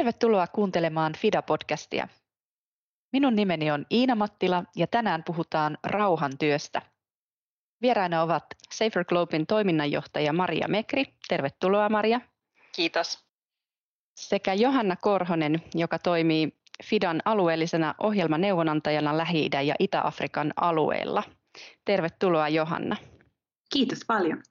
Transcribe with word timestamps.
Tervetuloa 0.00 0.46
kuuntelemaan 0.46 1.12
FIDA-podcastia. 1.14 2.08
Minun 3.12 3.36
nimeni 3.36 3.70
on 3.70 3.86
Iina 3.92 4.14
Mattila 4.14 4.64
ja 4.76 4.86
tänään 4.86 5.24
puhutaan 5.24 5.78
rauhantyöstä. 5.86 6.82
Vieraina 7.82 8.22
ovat 8.22 8.44
Safer 8.72 9.04
Globein 9.04 9.46
toiminnanjohtaja 9.46 10.32
Maria 10.32 10.68
Mekri. 10.68 11.04
Tervetuloa 11.28 11.88
Maria. 11.88 12.20
Kiitos. 12.72 13.24
Sekä 14.16 14.54
Johanna 14.54 14.96
Korhonen, 14.96 15.62
joka 15.74 15.98
toimii 15.98 16.58
FIDAN 16.84 17.20
alueellisena 17.24 17.94
ohjelmaneuvonantajana 17.98 19.18
lähi 19.18 19.50
ja 19.66 19.74
Itä-Afrikan 19.78 20.52
alueella. 20.56 21.22
Tervetuloa 21.84 22.48
Johanna. 22.48 22.96
Kiitos 23.72 24.00
paljon. 24.06 24.42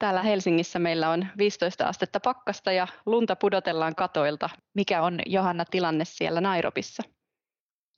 Täällä 0.00 0.22
Helsingissä 0.22 0.78
meillä 0.78 1.10
on 1.10 1.26
15 1.38 1.84
astetta 1.88 2.20
pakkasta 2.20 2.72
ja 2.72 2.86
lunta 3.06 3.36
pudotellaan 3.36 3.94
katoilta. 3.94 4.50
Mikä 4.74 5.02
on 5.02 5.20
Johanna 5.26 5.64
tilanne 5.64 6.04
siellä 6.04 6.40
Nairobissa? 6.40 7.02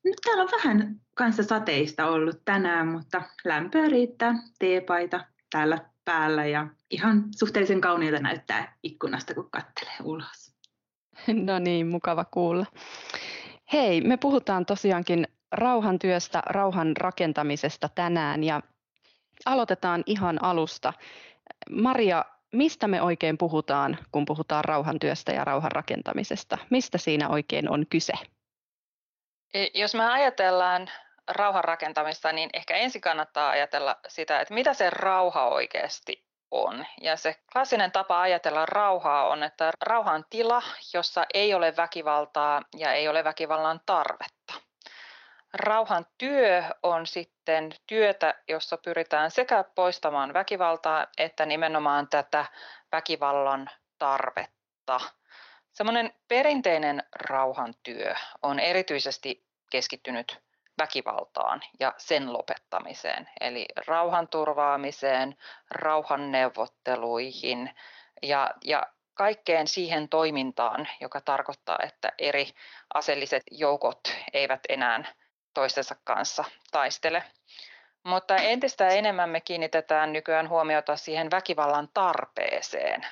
Nyt 0.05 0.15
täällä 0.25 0.43
on 0.43 0.49
vähän 0.53 1.01
kanssa 1.15 1.43
sateista 1.43 2.07
ollut 2.07 2.43
tänään, 2.45 2.89
mutta 2.89 3.23
lämpöä 3.45 3.89
riittää, 3.89 4.35
teepaita 4.59 5.25
täällä 5.51 5.79
päällä 6.05 6.47
ja 6.47 6.67
ihan 6.91 7.25
suhteellisen 7.39 7.81
kauniilta 7.81 8.21
näyttää 8.21 8.77
ikkunasta, 8.83 9.35
kun 9.35 9.51
katselee 9.51 9.97
ulos. 10.03 10.53
No 11.47 11.59
niin, 11.59 11.87
mukava 11.87 12.25
kuulla. 12.25 12.67
Hei, 13.73 14.01
me 14.01 14.17
puhutaan 14.17 14.67
tosiaankin 14.67 15.29
rauhantyöstä, 15.53 16.43
rauhan 16.47 16.97
rakentamisesta 16.97 17.89
tänään 17.95 18.45
ja 18.45 18.63
aloitetaan 19.47 20.03
ihan 20.07 20.45
alusta. 20.45 20.93
Maria, 21.73 22.25
mistä 22.53 22.89
me 22.89 23.03
oikein 23.03 23.39
puhutaan, 23.39 23.99
kun 24.13 24.25
puhutaan 24.25 24.65
rauhantyöstä 24.65 25.33
ja 25.33 25.45
rauhan 25.45 25.73
rakentamisesta? 25.73 26.59
Mistä 26.71 26.99
siinä 26.99 27.29
oikein 27.29 27.71
on 27.71 27.87
kyse? 27.91 28.13
E, 29.55 29.67
jos 29.75 29.95
me 29.95 30.13
ajatellaan 30.13 30.91
rauhan 31.29 31.65
rakentamista, 31.65 32.33
niin 32.33 32.51
ehkä 32.53 32.77
ensin 32.77 33.01
kannattaa 33.01 33.51
ajatella 33.51 33.97
sitä, 34.09 34.41
että 34.41 34.55
mitä 34.55 34.75
se 34.75 34.91
rauha 34.91 35.49
oikeasti 35.49 36.25
on. 36.51 36.87
Ja 37.01 37.17
se 37.17 37.37
klassinen 37.53 37.93
tapa 37.93 38.21
ajatella 38.21 38.67
rauhaa 38.67 39.29
on, 39.29 39.43
että 39.43 39.71
rauha 39.81 40.13
on 40.13 40.25
tila, 40.31 40.63
jossa 40.95 41.27
ei 41.35 41.55
ole 41.55 41.77
väkivaltaa 41.77 42.63
ja 42.77 42.93
ei 42.93 43.09
ole 43.09 43.25
väkivallan 43.25 43.81
tarvetta. 43.87 44.72
Rauhan 45.55 46.07
työ 46.19 46.65
on 46.83 47.07
sitten 47.07 47.73
työtä, 47.87 48.35
jossa 48.49 48.77
pyritään 48.77 49.31
sekä 49.31 49.65
poistamaan 49.75 50.35
väkivaltaa 50.35 51.07
että 51.19 51.47
nimenomaan 51.47 52.09
tätä 52.09 52.45
väkivallan 52.93 53.71
tarvetta. 53.99 55.01
Semmoinen 55.73 56.13
perinteinen 56.29 57.03
rauhantyö 57.15 58.15
on 58.43 58.61
erityisesti 58.61 59.47
keskittynyt 59.71 60.41
väkivaltaan 60.79 61.61
ja 61.81 61.95
sen 61.97 62.33
lopettamiseen, 62.33 63.29
eli 63.41 63.67
rauhan 63.87 64.29
turvaamiseen, 64.29 65.37
rauhan 65.71 66.33
neuvotteluihin 66.33 67.71
ja, 68.23 68.51
ja 68.65 68.87
kaikkeen 69.15 69.67
siihen 69.67 70.09
toimintaan, 70.09 70.89
joka 71.01 71.21
tarkoittaa, 71.21 71.79
että 71.83 72.13
eri 72.19 72.49
aseelliset 72.95 73.43
joukot 73.51 74.01
eivät 74.33 74.61
enää 74.69 75.05
toistensa 75.55 75.97
kanssa 76.05 76.45
taistele. 76.71 77.25
Mutta 78.05 78.37
entistä 78.37 78.89
enemmän 78.89 79.31
me 79.31 79.41
kiinnitetään 79.41 80.13
nykyään 80.13 80.49
huomiota 80.49 80.97
siihen 80.97 81.31
väkivallan 81.31 81.89
tarpeeseen 81.95 83.07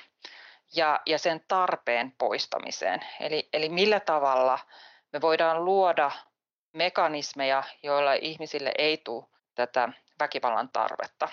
ja, 0.75 0.99
ja 1.05 1.17
sen 1.17 1.41
tarpeen 1.47 2.11
poistamiseen. 2.17 2.99
Eli, 3.19 3.49
eli 3.53 3.69
millä 3.69 3.99
tavalla 3.99 4.59
me 5.13 5.21
voidaan 5.21 5.65
luoda 5.65 6.11
mekanismeja, 6.73 7.63
joilla 7.83 8.13
ihmisille 8.13 8.71
ei 8.77 8.97
tule 8.97 9.25
tätä 9.55 9.89
väkivallan 10.19 10.69
tarvetta. 10.69 11.27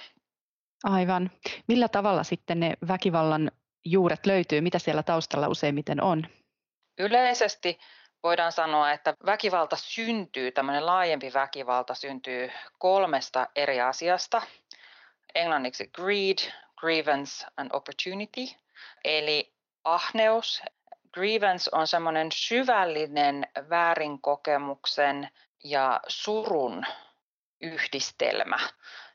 Aivan. 0.85 1.31
Millä 1.69 1.89
tavalla 1.89 2.25
sitten 2.25 2.61
ne 2.61 2.75
väkivallan 2.89 3.51
juuret 3.85 4.27
löytyy? 4.27 4.61
Mitä 4.61 4.79
siellä 4.79 5.03
taustalla 5.03 5.49
useimmiten 5.49 6.03
on? 6.03 6.27
Yleisesti 6.99 7.79
voidaan 8.29 8.53
sanoa, 8.53 8.93
että 8.93 9.15
väkivalta 9.27 9.77
syntyy, 9.77 10.53
tämmöinen 10.53 10.87
laajempi 10.87 11.33
väkivalta 11.35 11.95
syntyy 11.95 12.51
kolmesta 12.79 13.47
eri 13.57 13.81
asiasta. 13.81 14.43
Englanniksi 15.35 15.91
greed, 15.95 16.39
grievance 16.77 17.47
and 17.57 17.71
opportunity, 17.73 18.55
eli 19.05 19.53
ahneus. 19.85 20.63
Grievance 21.13 21.71
on 21.73 21.87
semmoinen 21.87 22.29
syvällinen 22.33 23.47
väärinkokemuksen 23.71 25.29
ja 25.65 26.01
surun 26.09 26.87
yhdistelmä 27.61 28.59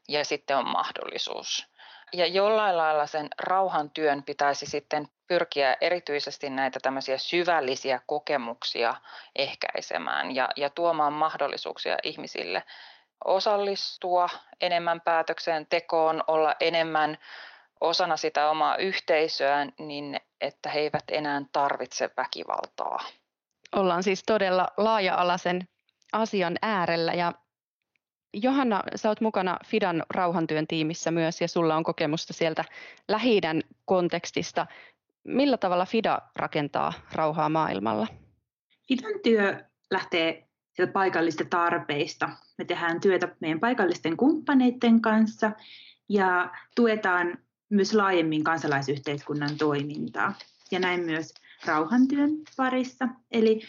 ja 0.07 0.25
sitten 0.25 0.57
on 0.57 0.67
mahdollisuus. 0.67 1.67
Ja 2.13 2.27
jollain 2.27 2.77
lailla 2.77 3.07
sen 3.07 3.29
rauhantyön 3.39 4.23
pitäisi 4.23 4.65
sitten 4.65 5.07
pyrkiä 5.33 5.77
erityisesti 5.81 6.49
näitä 6.49 6.79
tämmöisiä 6.81 7.17
syvällisiä 7.17 7.99
kokemuksia 8.05 8.95
ehkäisemään 9.35 10.35
ja, 10.35 10.49
ja 10.55 10.69
tuomaan 10.69 11.13
mahdollisuuksia 11.13 11.97
ihmisille 12.03 12.63
osallistua 13.25 14.29
enemmän 14.61 15.01
päätöksentekoon, 15.01 16.23
olla 16.27 16.55
enemmän 16.59 17.17
osana 17.81 18.17
sitä 18.17 18.49
omaa 18.49 18.77
yhteisöä, 18.77 19.67
niin 19.79 20.19
että 20.41 20.69
he 20.69 20.79
eivät 20.79 21.03
enää 21.11 21.41
tarvitse 21.51 22.09
väkivaltaa. 22.17 22.99
Ollaan 23.75 24.03
siis 24.03 24.23
todella 24.23 24.67
laaja-alaisen 24.77 25.67
asian 26.11 26.55
äärellä 26.61 27.13
ja 27.13 27.33
Johanna, 28.33 28.83
sä 28.95 29.09
oot 29.09 29.21
mukana 29.21 29.57
Fidan 29.65 30.03
rauhantyön 30.09 30.67
tiimissä 30.67 31.11
myös 31.11 31.41
ja 31.41 31.47
sulla 31.47 31.75
on 31.75 31.83
kokemusta 31.83 32.33
sieltä 32.33 32.65
lähi 33.07 33.41
kontekstista. 33.85 34.67
Millä 35.23 35.57
tavalla 35.57 35.85
FIDA 35.85 36.21
rakentaa 36.35 36.93
rauhaa 37.11 37.49
maailmalla? 37.49 38.07
FIDAn 38.87 39.19
työ 39.23 39.63
lähtee 39.91 40.47
sieltä 40.75 40.91
paikallista 40.91 41.43
tarpeista. 41.49 42.29
Me 42.57 42.65
tehdään 42.65 43.01
työtä 43.01 43.35
meidän 43.39 43.59
paikallisten 43.59 44.17
kumppaneiden 44.17 45.01
kanssa 45.01 45.51
ja 46.09 46.51
tuetaan 46.75 47.37
myös 47.69 47.93
laajemmin 47.93 48.43
kansalaisyhteiskunnan 48.43 49.57
toimintaa 49.57 50.33
ja 50.71 50.79
näin 50.79 51.05
myös 51.05 51.33
rauhantyön 51.65 52.31
parissa. 52.57 53.07
Eli 53.31 53.61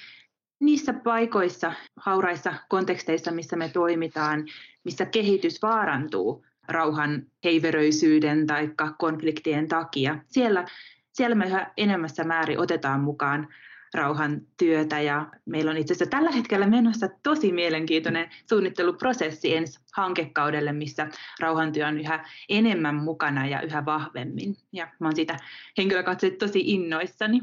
niissä 0.61 0.93
paikoissa, 0.93 1.73
hauraissa 1.97 2.55
konteksteissa, 2.69 3.31
missä 3.31 3.57
me 3.57 3.69
toimitaan, 3.69 4.45
missä 4.85 5.07
kehitys 5.07 5.63
vaarantuu 5.63 6.45
rauhan 6.69 7.27
heiveröisyyden 7.45 8.47
tai 8.47 8.71
konfliktien 8.99 9.69
takia, 9.69 10.19
siellä, 10.27 10.67
siellä 11.15 11.37
me 11.37 11.47
yhä 11.47 11.71
enemmässä 11.77 12.25
määrin 12.25 12.59
otetaan 12.59 13.01
mukaan 13.01 13.49
rauhan 13.95 14.41
työtä 14.57 15.01
ja 15.01 15.27
meillä 15.45 15.71
on 15.71 15.77
itse 15.77 15.93
asiassa 15.93 16.11
tällä 16.11 16.31
hetkellä 16.31 16.67
menossa 16.67 17.09
tosi 17.23 17.53
mielenkiintoinen 17.53 18.31
suunnitteluprosessi 18.49 19.57
ensi 19.57 19.81
hankekaudelle, 19.93 20.73
missä 20.73 21.09
rauhantyö 21.41 21.87
on 21.87 22.01
yhä 22.01 22.25
enemmän 22.49 22.95
mukana 22.95 23.47
ja 23.47 23.61
yhä 23.61 23.85
vahvemmin. 23.85 24.57
Ja 24.73 24.89
mä 24.99 25.07
oon 25.07 25.17
siitä 25.17 25.37
henkilökohtaisesti 25.79 26.39
tosi 26.39 26.61
innoissani. 26.65 27.41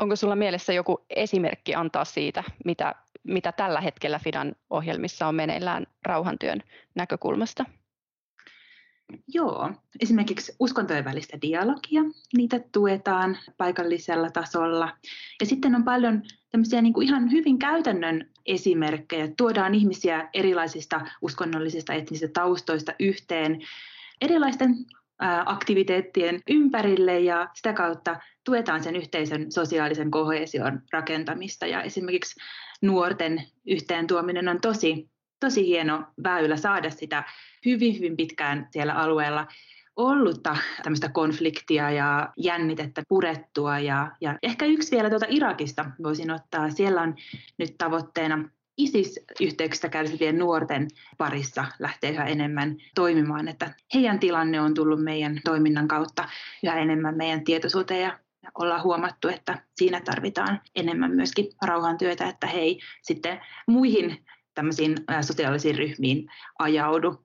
Onko 0.00 0.16
sulla 0.16 0.36
mielessä 0.36 0.72
joku 0.72 1.04
esimerkki 1.10 1.74
antaa 1.74 2.04
siitä, 2.04 2.44
mitä, 2.64 2.94
mitä 3.24 3.52
tällä 3.52 3.80
hetkellä 3.80 4.18
FIDAN 4.18 4.54
ohjelmissa 4.70 5.26
on 5.26 5.34
meneillään 5.34 5.86
rauhantyön 6.06 6.62
näkökulmasta? 6.94 7.64
Joo, 9.28 9.70
esimerkiksi 10.00 10.52
uskontojen 10.58 11.04
välistä 11.04 11.38
dialogia, 11.42 12.02
niitä 12.36 12.60
tuetaan 12.72 13.38
paikallisella 13.56 14.30
tasolla. 14.30 14.96
Ja 15.40 15.46
sitten 15.46 15.74
on 15.74 15.84
paljon 15.84 16.22
tämmöisiä 16.50 16.82
niin 16.82 16.92
kuin 16.92 17.06
ihan 17.06 17.32
hyvin 17.32 17.58
käytännön 17.58 18.30
esimerkkejä. 18.46 19.28
Tuodaan 19.36 19.74
ihmisiä 19.74 20.28
erilaisista 20.34 21.00
uskonnollisista 21.22 21.94
etnisistä 21.94 22.40
taustoista 22.40 22.92
yhteen 23.00 23.60
erilaisten 24.20 24.74
aktiviteettien 25.46 26.40
ympärille 26.50 27.20
ja 27.20 27.48
sitä 27.54 27.72
kautta 27.72 28.16
tuetaan 28.44 28.82
sen 28.82 28.96
yhteisön 28.96 29.52
sosiaalisen 29.52 30.10
kohesion 30.10 30.82
rakentamista. 30.92 31.66
Ja 31.66 31.82
esimerkiksi 31.82 32.40
nuorten 32.82 33.42
yhteen 33.66 34.06
tuominen 34.06 34.48
on 34.48 34.60
tosi, 34.60 35.10
tosi 35.40 35.66
hieno 35.66 36.04
väylä 36.24 36.56
saada 36.56 36.90
sitä 36.90 37.24
hyvin, 37.66 37.96
hyvin 37.96 38.16
pitkään 38.16 38.68
siellä 38.70 38.94
alueella 38.94 39.46
ollutta 39.96 40.56
tämmöistä 40.82 41.08
konfliktia 41.08 41.90
ja 41.90 42.32
jännitettä 42.36 43.02
purettua. 43.08 43.78
Ja, 43.78 44.10
ja 44.20 44.38
ehkä 44.42 44.64
yksi 44.64 44.96
vielä 44.96 45.10
tuota 45.10 45.26
Irakista 45.28 45.90
voisin 46.02 46.30
ottaa. 46.30 46.70
Siellä 46.70 47.02
on 47.02 47.14
nyt 47.58 47.74
tavoitteena 47.78 48.48
ISIS-yhteyksistä 48.76 49.88
kärsivien 49.88 50.38
nuorten 50.38 50.88
parissa 51.18 51.64
lähtee 51.78 52.10
yhä 52.10 52.24
enemmän 52.24 52.76
toimimaan, 52.94 53.48
että 53.48 53.74
heidän 53.94 54.18
tilanne 54.18 54.60
on 54.60 54.74
tullut 54.74 55.04
meidän 55.04 55.40
toiminnan 55.44 55.88
kautta 55.88 56.28
yhä 56.64 56.78
enemmän 56.78 57.16
meidän 57.16 57.44
tietoisuuteen 57.44 58.02
ja 58.02 58.18
ollaan 58.58 58.82
huomattu, 58.82 59.28
että 59.28 59.62
siinä 59.76 60.00
tarvitaan 60.00 60.60
enemmän 60.76 61.10
myöskin 61.10 61.46
rauhantyötä, 61.66 62.28
että 62.28 62.46
he 62.46 62.58
ei 62.58 62.80
sitten 63.02 63.40
muihin 63.66 64.24
tämmöisiin 64.54 64.96
sosiaalisiin 65.20 65.76
ryhmiin 65.76 66.28
ajaudu. 66.58 67.24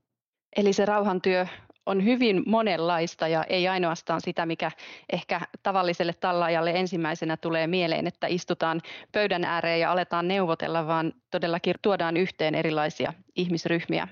Eli 0.56 0.74
se 0.74 0.86
rauhantyö 0.86 1.46
on 1.86 2.06
hyvin 2.06 2.44
monenlaista 2.46 3.28
ja 3.28 3.44
ei 3.44 3.68
ainoastaan 3.68 4.22
sitä, 4.22 4.46
mikä 4.46 4.72
ehkä 5.14 5.42
tavalliselle 5.64 6.14
tallaajalle 6.14 6.72
ensimmäisenä 6.72 7.38
tulee 7.38 7.68
mieleen, 7.68 8.08
että 8.08 8.28
istutaan 8.28 8.82
pöydän 9.12 9.44
ääreen 9.44 9.80
ja 9.80 9.92
aletaan 9.92 10.28
neuvotella, 10.28 10.88
vaan 10.88 11.14
todellakin 11.32 11.76
tuodaan 11.82 12.18
yhteen 12.18 12.56
erilaisia 12.56 13.14
ihmisryhmiä. 13.36 14.08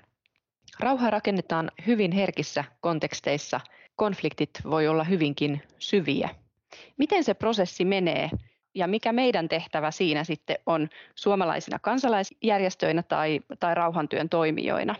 Rauhaa 0.80 1.10
rakennetaan 1.10 1.72
hyvin 1.88 2.12
herkissä 2.12 2.64
konteksteissa. 2.82 3.60
Konfliktit 3.96 4.50
voi 4.70 4.88
olla 4.88 5.04
hyvinkin 5.04 5.62
syviä. 5.80 6.30
Miten 6.98 7.24
se 7.24 7.34
prosessi 7.34 7.86
menee 7.86 8.30
ja 8.76 8.88
mikä 8.88 9.14
meidän 9.14 9.50
tehtävä 9.50 9.92
siinä 9.92 10.24
sitten 10.24 10.58
on 10.66 10.90
suomalaisina 11.16 11.80
kansalaisjärjestöinä 11.80 13.04
tai, 13.04 13.40
tai 13.60 13.76
rauhantyön 13.76 14.30
toimijoina? 14.30 14.96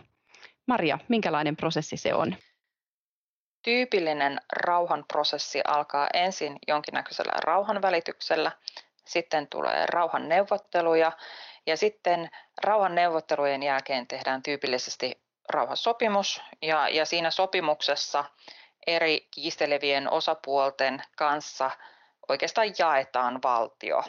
Maria, 0.66 0.98
minkälainen 1.08 1.56
prosessi 1.56 1.96
se 1.96 2.14
on? 2.14 2.36
Tyypillinen 3.62 4.40
rauhanprosessi 4.52 5.60
alkaa 5.64 6.08
ensin 6.14 6.58
jonkinnäköisellä 6.68 7.32
rauhanvälityksellä, 7.44 8.52
sitten 9.06 9.48
tulee 9.48 9.86
rauhanneuvotteluja 9.86 11.12
ja 11.66 11.76
sitten 11.76 12.30
rauhanneuvottelujen 12.64 13.62
jälkeen 13.62 14.06
tehdään 14.06 14.42
tyypillisesti 14.42 15.24
rauhansopimus 15.48 16.42
ja, 16.62 16.88
ja 16.88 17.06
siinä 17.06 17.30
sopimuksessa 17.30 18.24
eri 18.86 19.28
kiistelevien 19.30 20.10
osapuolten 20.10 21.02
kanssa 21.16 21.70
oikeastaan 22.28 22.68
jaetaan 22.78 23.40
valtio. 23.42 24.02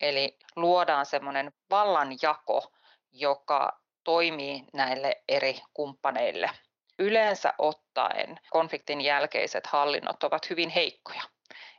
Eli 0.00 0.38
luodaan 0.56 1.06
semmoinen 1.06 1.52
vallanjako, 1.70 2.72
joka 3.12 3.80
toimii 4.04 4.64
näille 4.72 5.22
eri 5.28 5.60
kumppaneille. 5.74 6.50
Yleensä 6.98 7.54
ottaen 7.58 8.40
konfliktin 8.50 9.00
jälkeiset 9.00 9.66
hallinnot 9.66 10.24
ovat 10.24 10.50
hyvin 10.50 10.70
heikkoja. 10.70 11.22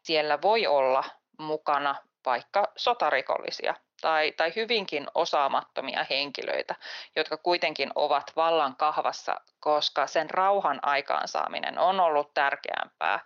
Siellä 0.04 0.42
voi 0.42 0.68
olla 0.68 1.04
mukana 1.40 1.96
vaikka 2.26 2.72
sotarikollisia 2.78 3.76
tai, 4.02 4.32
tai 4.32 4.54
hyvinkin 4.56 5.08
osaamattomia 5.16 6.06
henkilöitä, 6.10 6.76
jotka 7.16 7.38
kuitenkin 7.38 7.92
ovat 7.96 8.32
vallan 8.36 8.76
kahvassa, 8.76 9.42
koska 9.60 10.08
sen 10.08 10.30
rauhan 10.30 10.80
aikaansaaminen 10.82 11.80
on 11.80 12.00
ollut 12.00 12.34
tärkeämpää 12.34 13.20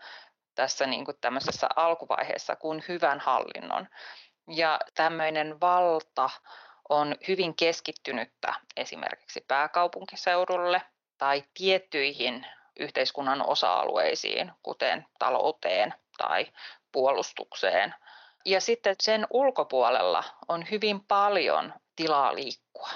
tässä 0.55 0.85
niin 0.85 1.05
kuin 1.05 1.17
tämmöisessä 1.21 1.67
alkuvaiheessa 1.75 2.55
kuin 2.55 2.83
hyvän 2.87 3.19
hallinnon. 3.19 3.87
Ja 4.47 4.79
tämmöinen 4.95 5.61
valta 5.61 6.29
on 6.89 7.15
hyvin 7.27 7.55
keskittynyttä 7.55 8.53
esimerkiksi 8.77 9.45
pääkaupunkiseudulle 9.47 10.81
tai 11.17 11.43
tiettyihin 11.53 12.45
yhteiskunnan 12.79 13.49
osa-alueisiin, 13.49 14.51
kuten 14.63 15.05
talouteen 15.19 15.93
tai 16.17 16.47
puolustukseen. 16.91 17.95
Ja 18.45 18.61
sitten 18.61 18.95
sen 18.99 19.27
ulkopuolella 19.29 20.23
on 20.47 20.65
hyvin 20.71 21.05
paljon 21.05 21.73
tilaa 21.95 22.35
liikkua. 22.35 22.89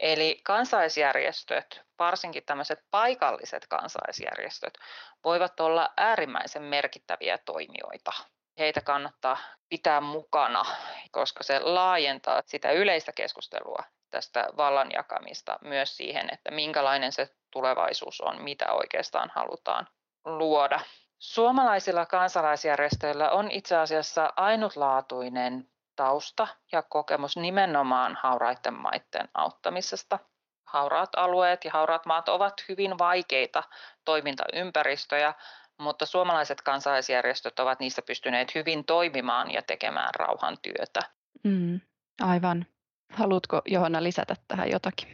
Eli 0.00 0.40
kansalaisjärjestöt, 0.44 1.80
varsinkin 1.98 2.42
tämmöiset 2.46 2.84
paikalliset 2.90 3.66
kansalaisjärjestöt, 3.66 4.78
voivat 5.24 5.60
olla 5.60 5.90
äärimmäisen 5.96 6.62
merkittäviä 6.62 7.38
toimijoita. 7.38 8.12
Heitä 8.58 8.80
kannattaa 8.80 9.38
pitää 9.68 10.00
mukana, 10.00 10.62
koska 11.10 11.42
se 11.42 11.60
laajentaa 11.60 12.42
sitä 12.46 12.70
yleistä 12.72 13.12
keskustelua 13.12 13.82
tästä 14.10 14.48
vallan 14.56 14.90
jakamista 14.92 15.58
myös 15.64 15.96
siihen, 15.96 16.28
että 16.32 16.50
minkälainen 16.50 17.12
se 17.12 17.28
tulevaisuus 17.50 18.20
on, 18.20 18.42
mitä 18.42 18.72
oikeastaan 18.72 19.30
halutaan 19.34 19.88
luoda. 20.24 20.80
Suomalaisilla 21.18 22.06
kansalaisjärjestöillä 22.06 23.30
on 23.30 23.50
itse 23.50 23.76
asiassa 23.76 24.32
ainutlaatuinen 24.36 25.68
tausta 25.96 26.48
ja 26.72 26.82
kokemus 26.82 27.36
nimenomaan 27.36 28.18
hauraiden 28.22 28.74
maiden 28.74 29.28
auttamisesta. 29.34 30.18
Hauraat 30.64 31.10
alueet 31.16 31.64
ja 31.64 31.70
hauraat 31.70 32.06
maat 32.06 32.28
ovat 32.28 32.54
hyvin 32.68 32.98
vaikeita 32.98 33.62
toimintaympäristöjä, 34.04 35.34
mutta 35.78 36.06
suomalaiset 36.06 36.62
kansalaisjärjestöt 36.62 37.58
ovat 37.58 37.80
niissä 37.80 38.02
pystyneet 38.02 38.54
hyvin 38.54 38.84
toimimaan 38.84 39.50
ja 39.50 39.62
tekemään 39.62 40.10
rauhantyötä. 40.14 41.00
Mm, 41.44 41.80
aivan. 42.20 42.66
Haluatko 43.12 43.62
Johanna 43.66 44.02
lisätä 44.02 44.36
tähän 44.48 44.70
jotakin? 44.70 45.08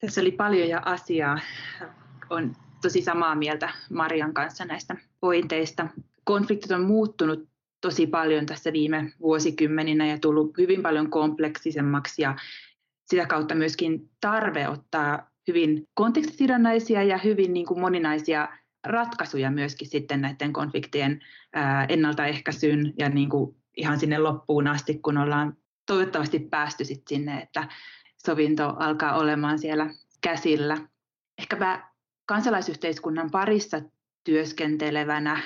Tässä 0.00 0.20
oli 0.20 0.32
paljon 0.32 0.68
ja 0.68 0.82
asiaa. 0.84 1.38
On 2.30 2.56
tosi 2.82 3.02
samaa 3.02 3.34
mieltä 3.34 3.68
Marian 3.90 4.34
kanssa 4.34 4.64
näistä 4.64 4.96
pointeista. 5.20 5.86
Konfliktit 6.24 6.70
on 6.70 6.84
muuttunut 6.84 7.48
tosi 7.80 8.06
paljon 8.06 8.46
tässä 8.46 8.72
viime 8.72 9.12
vuosikymmeninä 9.20 10.06
ja 10.06 10.18
tullut 10.18 10.58
hyvin 10.58 10.82
paljon 10.82 11.10
kompleksisemmaksi 11.10 12.22
ja 12.22 12.36
sitä 13.06 13.26
kautta 13.26 13.54
myöskin 13.54 14.10
tarve 14.20 14.68
ottaa 14.68 15.30
hyvin 15.48 15.88
kontekstisidonnaisia 15.94 17.02
ja 17.02 17.18
hyvin 17.18 17.54
niin 17.54 17.66
kuin 17.66 17.80
moninaisia 17.80 18.48
ratkaisuja 18.84 19.50
myöskin 19.50 19.88
sitten 19.88 20.20
näiden 20.20 20.52
konfliktien 20.52 21.20
ennaltaehkäisyyn 21.88 22.92
ja 22.98 23.08
niin 23.08 23.30
kuin 23.30 23.56
ihan 23.76 23.98
sinne 23.98 24.18
loppuun 24.18 24.66
asti, 24.66 24.98
kun 24.98 25.18
ollaan 25.18 25.56
toivottavasti 25.86 26.38
päästy 26.38 26.84
sitten 26.84 27.16
sinne, 27.16 27.40
että 27.40 27.68
sovinto 28.26 28.74
alkaa 28.78 29.18
olemaan 29.18 29.58
siellä 29.58 29.90
käsillä. 30.20 30.76
Ehkäpä 31.38 31.88
kansalaisyhteiskunnan 32.26 33.30
parissa 33.30 33.82
työskentelevänä 34.24 35.42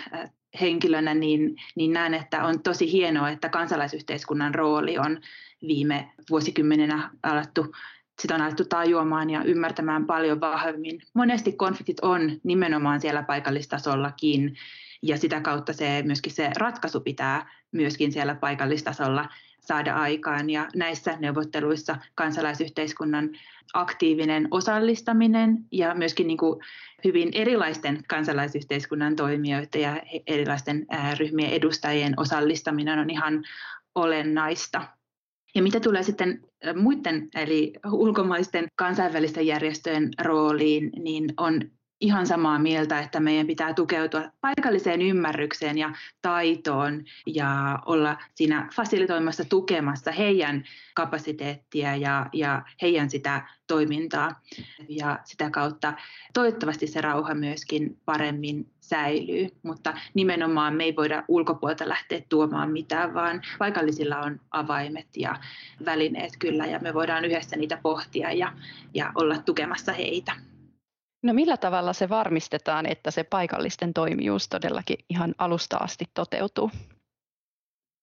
henkilönä, 0.61 1.15
niin, 1.15 1.57
niin 1.75 1.93
näen, 1.93 2.15
että 2.15 2.45
on 2.45 2.63
tosi 2.63 2.93
hienoa, 2.93 3.31
että 3.31 3.49
kansalaisyhteiskunnan 3.49 4.55
rooli 4.55 4.99
on 4.99 5.21
viime 5.67 6.13
vuosikymmenenä 6.31 7.11
alettu 7.23 7.75
sitä 8.23 8.35
on 8.35 8.41
alettu 8.41 8.65
tajuamaan 8.65 9.31
ja 9.31 9.43
ymmärtämään 9.45 10.07
paljon 10.07 10.41
vahvemmin. 10.41 11.03
Monesti 11.15 11.53
konfliktit 11.53 12.01
on 12.03 12.41
nimenomaan 12.45 13.01
siellä 13.01 13.23
paikallistasollakin 13.23 14.57
ja 15.03 15.17
sitä 15.17 15.41
kautta 15.41 15.73
se, 15.73 16.03
myöskin 16.07 16.33
se 16.33 16.51
ratkaisu 16.57 17.01
pitää 17.01 17.51
myöskin 17.73 18.13
siellä 18.13 18.35
paikallistasolla 18.35 19.29
saada 19.61 19.95
aikaan. 19.95 20.51
Ja 20.51 20.69
näissä 20.75 21.17
neuvotteluissa 21.21 21.97
kansalaisyhteiskunnan 22.15 23.31
aktiivinen 23.75 24.49
osallistaminen 24.51 25.59
ja 25.73 25.95
myöskin 25.95 26.27
niin 26.27 26.39
kuin 26.39 26.61
hyvin 27.05 27.29
erilaisten 27.33 28.03
kansalaisyhteiskunnan 28.09 29.17
toimijoiden 29.17 29.83
ja 29.83 30.03
erilaisten 30.27 30.87
ryhmien 31.19 31.51
edustajien 31.51 32.15
osallistaminen 32.17 32.99
on 32.99 33.11
ihan 33.11 33.45
olennaista. 33.95 34.98
Ja 35.55 35.63
mitä 35.63 35.81
tulee 35.81 36.03
sitten 36.03 36.41
muiden 36.77 37.29
eli 37.35 37.73
ulkomaisten 37.93 38.69
kansainvälisten 38.77 39.47
järjestöjen 39.47 40.11
rooliin, 40.23 40.91
niin 40.99 41.33
on 41.37 41.61
ihan 42.01 42.27
samaa 42.27 42.59
mieltä, 42.59 43.01
että 43.01 43.21
meidän 43.21 43.47
pitää 43.47 43.75
tukeutua 43.75 44.23
paikalliseen 44.41 45.03
ymmärrykseen 45.03 45.79
ja 45.79 45.93
taitoon 46.23 47.05
ja 47.27 47.79
olla 47.87 48.17
siinä 48.35 48.69
fasilitoimassa 48.77 49.45
tukemassa 49.45 50.13
heidän 50.13 50.65
kapasiteettia 50.95 51.97
ja, 51.97 52.27
ja 52.33 52.63
heidän 52.83 53.11
sitä 53.11 53.49
toimintaa. 53.67 54.41
Ja 54.89 55.19
sitä 55.25 55.51
kautta 55.51 55.93
toivottavasti 56.35 56.87
se 56.87 57.01
rauha 57.01 57.35
myöskin 57.35 57.99
paremmin 58.05 58.71
säilyy, 58.81 59.49
mutta 59.63 59.95
nimenomaan 60.15 60.75
me 60.75 60.85
ei 60.85 60.97
voida 60.97 61.25
ulkopuolelta 61.29 61.89
lähteä 61.89 62.23
tuomaan 62.29 62.71
mitään, 62.71 63.15
vaan 63.15 63.43
paikallisilla 63.59 64.19
on 64.19 64.41
avaimet 64.51 65.17
ja 65.17 65.37
välineet 65.85 66.33
kyllä 66.39 66.67
ja 66.67 66.79
me 66.79 66.95
voidaan 66.95 67.25
yhdessä 67.25 67.57
niitä 67.57 67.79
pohtia 67.83 68.33
ja, 68.33 68.53
ja 68.95 69.13
olla 69.15 69.39
tukemassa 69.39 69.93
heitä. 69.93 70.33
No 71.23 71.35
millä 71.35 71.57
tavalla 71.57 71.93
se 71.93 72.09
varmistetaan, 72.09 72.87
että 72.87 73.11
se 73.11 73.25
paikallisten 73.25 73.95
toimijuus 73.95 74.49
todellakin 74.49 74.99
ihan 75.11 75.35
alusta 75.39 75.77
asti 75.77 76.05
toteutuu? 76.15 76.71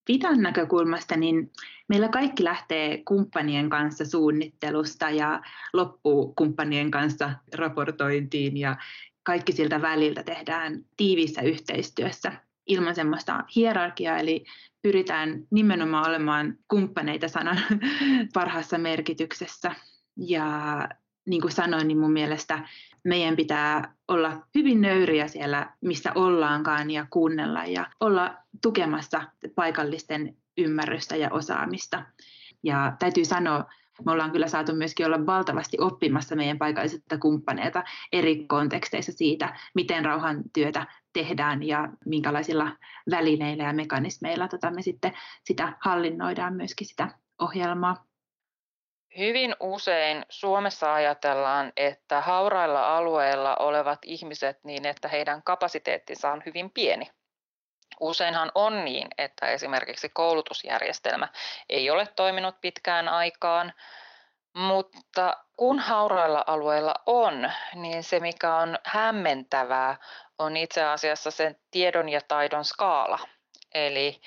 Vitan 0.08 0.42
näkökulmasta 0.42 1.16
niin 1.16 1.52
meillä 1.88 2.08
kaikki 2.08 2.44
lähtee 2.44 3.02
kumppanien 3.04 3.70
kanssa 3.70 4.04
suunnittelusta 4.04 5.10
ja 5.10 5.42
loppuu 5.72 6.32
kumppanien 6.36 6.90
kanssa 6.90 7.30
raportointiin 7.54 8.56
ja 8.56 8.76
kaikki 9.22 9.52
siltä 9.52 9.82
väliltä 9.82 10.22
tehdään 10.22 10.84
tiiviissä 10.96 11.42
yhteistyössä 11.42 12.32
ilman 12.66 12.94
semmoista 12.94 13.44
hierarkiaa, 13.56 14.18
eli 14.18 14.44
pyritään 14.82 15.46
nimenomaan 15.50 16.08
olemaan 16.08 16.58
kumppaneita 16.68 17.28
sanan 17.28 17.60
parhaassa 18.34 18.78
merkityksessä. 18.78 19.74
Ja 20.16 20.48
niin 21.26 21.40
kuin 21.40 21.52
sanoin, 21.52 21.88
niin 21.88 21.98
mun 21.98 22.12
mielestä 22.12 22.68
meidän 23.04 23.36
pitää 23.36 23.94
olla 24.08 24.46
hyvin 24.54 24.80
nöyriä 24.80 25.28
siellä, 25.28 25.72
missä 25.80 26.12
ollaankaan 26.14 26.90
ja 26.90 27.06
kuunnella 27.10 27.64
ja 27.64 27.86
olla 28.00 28.34
tukemassa 28.62 29.22
paikallisten 29.54 30.36
ymmärrystä 30.58 31.16
ja 31.16 31.28
osaamista. 31.30 32.02
Ja 32.62 32.96
täytyy 32.98 33.24
sanoa, 33.24 33.64
me 34.04 34.12
ollaan 34.12 34.30
kyllä 34.30 34.48
saatu 34.48 34.74
myöskin 34.74 35.06
olla 35.06 35.26
valtavasti 35.26 35.76
oppimassa 35.80 36.36
meidän 36.36 36.58
paikallisilta 36.58 37.18
kumppaneilta 37.18 37.84
eri 38.12 38.46
konteksteissa 38.46 39.12
siitä, 39.12 39.56
miten 39.74 40.04
rauhantyötä 40.04 40.86
tehdään 41.12 41.62
ja 41.62 41.88
minkälaisilla 42.06 42.72
välineillä 43.10 43.64
ja 43.64 43.72
mekanismeilla 43.72 44.48
tota 44.48 44.70
me 44.70 44.82
sitten 44.82 45.12
sitä 45.44 45.76
hallinnoidaan 45.80 46.54
myöskin 46.54 46.86
sitä 46.86 47.08
ohjelmaa. 47.38 48.06
Hyvin 49.18 49.56
usein 49.60 50.26
Suomessa 50.28 50.94
ajatellaan, 50.94 51.72
että 51.76 52.20
haurailla 52.20 52.96
alueilla 52.96 53.56
olevat 53.56 53.98
ihmiset 54.04 54.64
niin, 54.64 54.86
että 54.86 55.08
heidän 55.08 55.42
kapasiteettinsa 55.42 56.32
on 56.32 56.42
hyvin 56.46 56.70
pieni. 56.70 57.10
Useinhan 58.00 58.52
on 58.54 58.84
niin, 58.84 59.08
että 59.18 59.46
esimerkiksi 59.46 60.08
koulutusjärjestelmä 60.08 61.28
ei 61.68 61.90
ole 61.90 62.06
toiminut 62.16 62.60
pitkään 62.60 63.08
aikaan, 63.08 63.72
mutta 64.54 65.36
kun 65.56 65.78
haurailla 65.78 66.44
alueilla 66.46 66.94
on, 67.06 67.52
niin 67.74 68.04
se 68.04 68.20
mikä 68.20 68.56
on 68.56 68.78
hämmentävää 68.84 69.96
on 70.38 70.56
itse 70.56 70.84
asiassa 70.84 71.30
sen 71.30 71.56
tiedon 71.70 72.08
ja 72.08 72.20
taidon 72.28 72.64
skaala. 72.64 73.18
Eli 73.74 74.20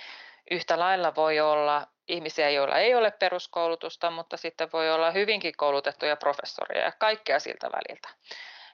yhtä 0.51 0.79
lailla 0.79 1.15
voi 1.15 1.39
olla 1.39 1.87
ihmisiä, 2.09 2.49
joilla 2.49 2.77
ei 2.77 2.95
ole 2.95 3.11
peruskoulutusta, 3.11 4.11
mutta 4.11 4.37
sitten 4.37 4.69
voi 4.73 4.91
olla 4.91 5.11
hyvinkin 5.11 5.53
koulutettuja 5.57 6.15
professoreja 6.15 6.85
ja 6.85 6.91
kaikkea 6.91 7.39
siltä 7.39 7.69
väliltä. 7.71 8.09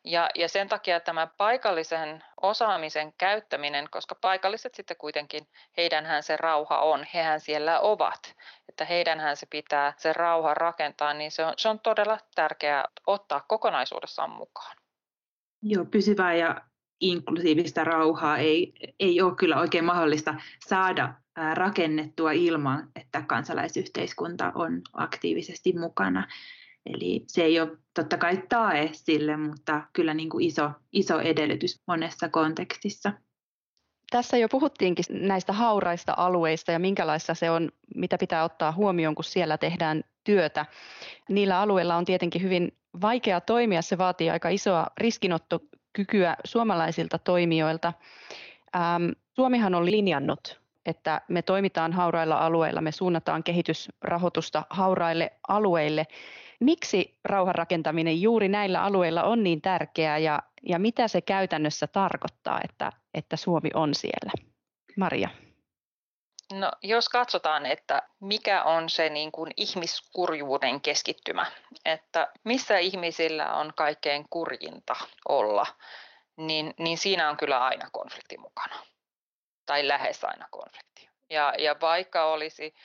Ja, 0.03 0.29
ja 0.35 0.49
sen 0.49 0.69
takia 0.69 0.99
tämä 0.99 1.27
paikallisen 1.37 2.23
osaamisen 2.41 3.13
käyttäminen, 3.17 3.87
koska 3.91 4.15
paikalliset 4.15 4.75
sitten 4.75 4.97
kuitenkin, 4.97 5.47
heidänhän 5.77 6.23
se 6.23 6.37
rauha 6.37 6.79
on, 6.79 7.05
hehän 7.13 7.39
siellä 7.39 7.79
ovat, 7.79 8.35
että 8.69 8.85
heidänhän 8.85 9.37
se 9.37 9.45
pitää 9.49 9.93
se 9.97 10.13
rauha 10.13 10.53
rakentaa, 10.53 11.13
niin 11.13 11.31
se 11.31 11.45
on, 11.45 11.53
se 11.57 11.69
on 11.69 11.79
todella 11.79 12.17
tärkeää 12.35 12.85
ottaa 13.07 13.45
kokonaisuudessaan 13.47 14.29
mukaan. 14.29 14.77
Joo, 15.61 15.85
pysyvää 15.85 16.33
ja 16.33 16.61
inklusiivista 16.99 17.83
rauhaa 17.83 18.37
ei, 18.37 18.73
ei 18.99 19.21
ole 19.21 19.35
kyllä 19.35 19.59
oikein 19.59 19.85
mahdollista 19.85 20.35
saada 20.67 21.13
rakennettua 21.53 22.31
ilman, 22.31 22.89
että 22.95 23.21
kansalaisyhteiskunta 23.27 24.51
on 24.55 24.81
aktiivisesti 24.93 25.73
mukana. 25.73 26.27
Eli 26.85 27.23
se 27.27 27.43
ei 27.43 27.59
ole 27.59 27.77
totta 27.93 28.17
kai 28.17 28.43
tae 28.49 28.89
sille, 28.93 29.37
mutta 29.37 29.83
kyllä 29.93 30.13
niin 30.13 30.29
kuin 30.29 30.45
iso, 30.45 30.71
iso 30.91 31.19
edellytys 31.19 31.81
monessa 31.87 32.29
kontekstissa. 32.29 33.13
Tässä 34.11 34.37
jo 34.37 34.49
puhuttiinkin 34.49 35.05
näistä 35.09 35.53
hauraista 35.53 36.13
alueista 36.17 36.71
ja 36.71 36.79
minkälaista 36.79 37.33
se 37.33 37.49
on, 37.49 37.71
mitä 37.95 38.17
pitää 38.17 38.43
ottaa 38.43 38.71
huomioon, 38.71 39.15
kun 39.15 39.23
siellä 39.23 39.57
tehdään 39.57 40.03
työtä. 40.23 40.65
Niillä 41.29 41.59
alueilla 41.59 41.95
on 41.95 42.05
tietenkin 42.05 42.41
hyvin 42.41 42.77
vaikea 43.01 43.41
toimia, 43.41 43.81
se 43.81 43.97
vaatii 43.97 44.29
aika 44.29 44.49
isoa 44.49 44.87
riskinottokykyä 45.95 46.35
suomalaisilta 46.43 47.19
toimijoilta. 47.19 47.93
Ähm, 48.75 49.09
Suomihan 49.35 49.75
on 49.75 49.85
linjannut 49.85 50.65
että 50.85 51.21
me 51.27 51.41
toimitaan 51.41 51.93
haurailla 51.93 52.37
alueilla, 52.37 52.81
me 52.81 52.91
suunnataan 52.91 53.43
kehitysrahoitusta 53.43 54.65
hauraille 54.69 55.31
alueille. 55.47 56.07
Miksi 56.59 57.19
rauhanrakentaminen 57.23 58.21
juuri 58.21 58.47
näillä 58.47 58.83
alueilla 58.83 59.23
on 59.23 59.43
niin 59.43 59.61
tärkeää 59.61 60.17
ja, 60.17 60.43
ja 60.63 60.79
mitä 60.79 61.07
se 61.07 61.21
käytännössä 61.21 61.87
tarkoittaa, 61.87 62.59
että, 62.63 62.91
että 63.13 63.35
Suomi 63.35 63.69
on 63.73 63.95
siellä? 63.95 64.31
Maria. 64.97 65.29
No, 66.53 66.71
jos 66.83 67.09
katsotaan, 67.09 67.65
että 67.65 68.01
mikä 68.19 68.63
on 68.63 68.89
se 68.89 69.09
niin 69.09 69.31
kuin 69.31 69.51
ihmiskurjuuden 69.57 70.81
keskittymä, 70.81 71.51
että 71.85 72.27
missä 72.43 72.77
ihmisillä 72.77 73.53
on 73.53 73.73
kaikkein 73.75 74.25
kurjinta 74.29 74.95
olla, 75.29 75.65
niin, 76.37 76.73
niin 76.79 76.97
siinä 76.97 77.29
on 77.29 77.37
kyllä 77.37 77.65
aina 77.65 77.89
konflikti 77.91 78.37
mukana 78.37 78.75
tai 79.65 79.87
lähes 79.87 80.23
aina 80.23 80.47
konflikti. 80.51 81.09
Ja, 81.29 81.53
ja 81.57 81.75
vaikka 81.81 82.25
olisi 82.25 82.75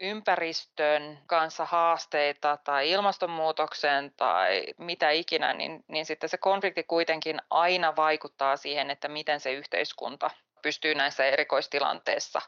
ympäristön 0.00 1.18
kanssa 1.26 1.64
haasteita 1.64 2.56
tai 2.64 2.90
ilmastonmuutoksen 2.90 4.12
tai 4.16 4.64
mitä 4.78 5.10
ikinä, 5.10 5.52
niin, 5.52 5.84
niin 5.88 6.06
sitten 6.06 6.28
se 6.28 6.38
konflikti 6.38 6.82
kuitenkin 6.82 7.38
aina 7.50 7.96
vaikuttaa 7.96 8.56
siihen, 8.56 8.90
että 8.90 9.08
miten 9.08 9.40
se 9.40 9.52
yhteiskunta 9.52 10.30
pystyy 10.62 10.94
näissä 10.94 11.24
erikoistilanteissa 11.24 12.40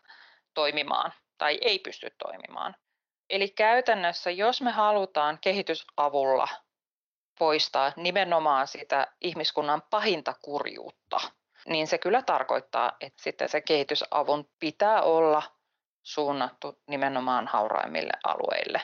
toimimaan 0.54 1.12
tai 1.38 1.58
ei 1.60 1.78
pysty 1.78 2.10
toimimaan. 2.18 2.76
Eli 3.30 3.48
käytännössä, 3.48 4.30
jos 4.30 4.62
me 4.62 4.70
halutaan 4.70 5.38
kehitysavulla 5.40 6.48
poistaa 7.38 7.92
nimenomaan 7.96 8.66
sitä 8.66 9.06
ihmiskunnan 9.20 9.82
pahinta 9.90 10.34
kurjuutta, 10.42 11.20
niin 11.66 11.86
se 11.86 11.98
kyllä 11.98 12.22
tarkoittaa, 12.22 12.92
että 13.00 13.22
sitten 13.22 13.48
se 13.48 13.60
kehitysavun 13.60 14.50
pitää 14.60 15.02
olla 15.02 15.42
suunnattu 16.02 16.78
nimenomaan 16.86 17.46
hauraimmille 17.46 18.12
alueille, 18.24 18.82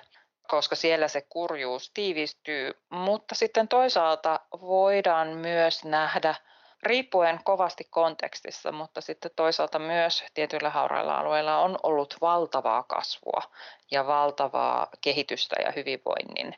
koska 0.48 0.76
siellä 0.76 1.08
se 1.08 1.20
kurjuus 1.28 1.90
tiivistyy, 1.94 2.72
mutta 2.90 3.34
sitten 3.34 3.68
toisaalta 3.68 4.40
voidaan 4.60 5.28
myös 5.28 5.84
nähdä, 5.84 6.34
riippuen 6.82 7.40
kovasti 7.44 7.84
kontekstissa, 7.90 8.72
mutta 8.72 9.00
sitten 9.00 9.30
toisaalta 9.36 9.78
myös 9.78 10.24
tietyillä 10.34 10.70
haurailla 10.70 11.14
alueilla 11.14 11.58
on 11.58 11.78
ollut 11.82 12.16
valtavaa 12.20 12.82
kasvua 12.82 13.42
ja 13.90 14.06
valtavaa 14.06 14.86
kehitystä 15.00 15.56
ja 15.64 15.72
hyvinvoinnin 15.76 16.54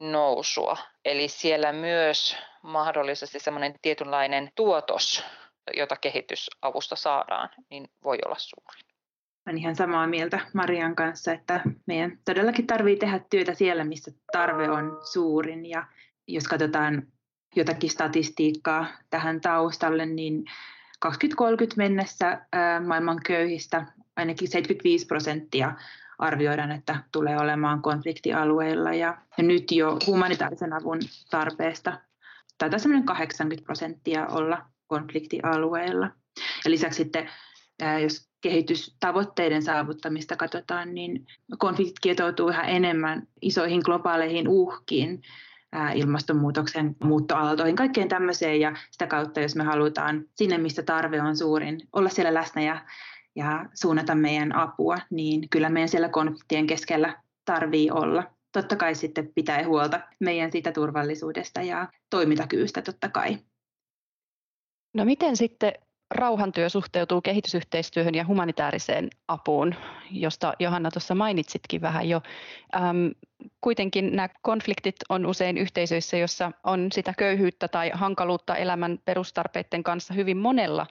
nousua. 0.00 0.76
Eli 1.04 1.28
siellä 1.28 1.72
myös 1.72 2.36
mahdollisesti 2.62 3.40
semmoinen 3.40 3.74
tietynlainen 3.82 4.50
tuotos 4.54 5.24
jota 5.76 5.96
kehitysavusta 5.96 6.96
saadaan, 6.96 7.48
niin 7.70 7.90
voi 8.04 8.18
olla 8.26 8.38
suuri. 8.38 8.80
Olen 9.46 9.58
ihan 9.58 9.76
samaa 9.76 10.06
mieltä 10.06 10.40
Marian 10.54 10.94
kanssa, 10.94 11.32
että 11.32 11.60
meidän 11.86 12.18
todellakin 12.24 12.66
tarvitsee 12.66 13.08
tehdä 13.08 13.24
työtä 13.30 13.54
siellä, 13.54 13.84
missä 13.84 14.10
tarve 14.32 14.70
on 14.70 15.00
suurin. 15.12 15.66
Ja 15.66 15.86
jos 16.28 16.44
katsotaan 16.44 17.02
jotakin 17.56 17.90
statistiikkaa 17.90 18.86
tähän 19.10 19.40
taustalle, 19.40 20.06
niin 20.06 20.44
2030 20.98 21.76
mennessä 21.76 22.46
maailman 22.86 23.20
köyhistä 23.26 23.86
ainakin 24.16 24.48
75 24.48 25.06
prosenttia 25.06 25.72
arvioidaan, 26.18 26.72
että 26.72 26.96
tulee 27.12 27.36
olemaan 27.36 27.82
konfliktialueilla. 27.82 28.94
Ja, 28.94 29.18
nyt 29.38 29.72
jo 29.72 29.98
humanitaarisen 30.06 30.72
avun 30.72 30.98
tarpeesta 31.30 32.00
taitaa 32.58 32.78
80 33.04 33.64
prosenttia 33.64 34.26
olla 34.26 34.62
konfliktialueilla. 34.86 36.10
Ja 36.64 36.70
lisäksi 36.70 36.96
sitten, 36.96 37.30
jos 38.02 38.30
kehitystavoitteiden 38.40 39.62
saavuttamista 39.62 40.36
katsotaan, 40.36 40.94
niin 40.94 41.26
konfliktit 41.58 42.00
kietoutuu 42.00 42.48
yhä 42.48 42.62
enemmän 42.62 43.22
isoihin 43.42 43.80
globaaleihin 43.84 44.48
uhkiin, 44.48 45.22
ilmastonmuutoksen 45.94 46.96
muuttoaaltoihin, 47.04 47.76
kaikkeen 47.76 48.08
tämmöiseen 48.08 48.60
ja 48.60 48.76
sitä 48.90 49.06
kautta, 49.06 49.40
jos 49.40 49.56
me 49.56 49.64
halutaan 49.64 50.24
sinne, 50.36 50.58
missä 50.58 50.82
tarve 50.82 51.22
on 51.22 51.36
suurin, 51.36 51.80
olla 51.92 52.08
siellä 52.08 52.34
läsnä 52.34 52.62
ja, 52.62 52.84
ja 53.36 53.66
suunnata 53.74 54.14
meidän 54.14 54.56
apua, 54.56 54.98
niin 55.10 55.48
kyllä 55.48 55.68
meidän 55.70 55.88
siellä 55.88 56.08
konfliktien 56.08 56.66
keskellä 56.66 57.22
tarvii 57.44 57.90
olla. 57.90 58.24
Totta 58.52 58.76
kai 58.76 58.94
sitten 58.94 59.30
pitää 59.34 59.66
huolta 59.66 60.00
meidän 60.20 60.52
siitä 60.52 60.72
turvallisuudesta 60.72 61.62
ja 61.62 61.88
toimintakyvystä 62.10 62.82
totta 62.82 63.08
kai. 63.08 63.38
No 64.94 65.04
miten 65.04 65.36
sitten 65.36 65.72
rauhantyö 66.10 66.68
suhteutuu 66.68 67.20
kehitysyhteistyöhön 67.20 68.14
ja 68.14 68.24
humanitaariseen 68.24 69.10
apuun, 69.28 69.74
josta 70.10 70.54
Johanna 70.58 70.90
tuossa 70.90 71.14
mainitsitkin 71.14 71.80
vähän 71.80 72.08
jo. 72.08 72.20
Ähm, 72.76 73.06
kuitenkin 73.60 74.16
nämä 74.16 74.28
konfliktit 74.42 74.96
on 75.08 75.26
usein 75.26 75.58
yhteisöissä, 75.58 76.16
jossa 76.16 76.52
on 76.64 76.92
sitä 76.92 77.14
köyhyyttä 77.18 77.68
tai 77.68 77.90
hankaluutta 77.94 78.56
elämän 78.56 78.98
perustarpeiden 79.04 79.82
kanssa 79.82 80.14
hyvin 80.14 80.36
monella 80.36 80.86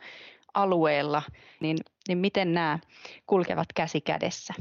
alueella, 0.54 1.22
niin, 1.60 1.78
niin 2.08 2.18
miten 2.18 2.54
nämä 2.54 2.80
kulkevat 3.28 3.68
käsi 3.76 4.02
kädessä? 4.02 4.54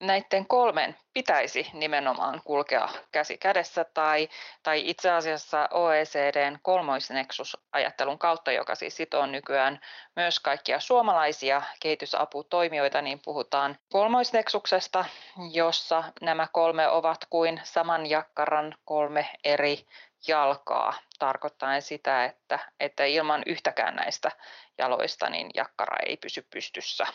Näiden 0.00 0.46
kolmen 0.46 0.96
pitäisi 1.14 1.70
nimenomaan 1.72 2.40
kulkea 2.44 2.88
käsi 3.12 3.38
kädessä 3.38 3.84
tai, 3.94 4.28
tai 4.62 4.82
itse 4.90 5.10
asiassa 5.10 5.68
OECDn 5.70 6.58
kolmoisneksus-ajattelun 6.62 8.18
kautta, 8.18 8.52
joka 8.52 8.74
siis 8.74 8.96
sitoo 8.96 9.26
nykyään 9.26 9.80
myös 10.16 10.40
kaikkia 10.40 10.80
suomalaisia 10.80 11.62
kehitysaputoimijoita, 11.80 13.02
niin 13.02 13.20
puhutaan 13.24 13.78
kolmoisneksuksesta, 13.92 15.04
jossa 15.52 16.04
nämä 16.20 16.48
kolme 16.52 16.88
ovat 16.88 17.26
kuin 17.30 17.60
saman 17.64 18.06
jakkaran 18.06 18.74
kolme 18.84 19.30
eri 19.44 19.86
jalkaa, 20.28 20.94
tarkoittaen 21.18 21.82
sitä, 21.82 22.24
että, 22.24 22.58
että 22.80 23.04
ilman 23.04 23.42
yhtäkään 23.46 23.96
näistä 23.96 24.30
jaloista 24.78 25.30
niin 25.30 25.50
jakkara 25.54 25.96
ei 26.06 26.16
pysy 26.16 26.46
pystyssä. 26.50 27.06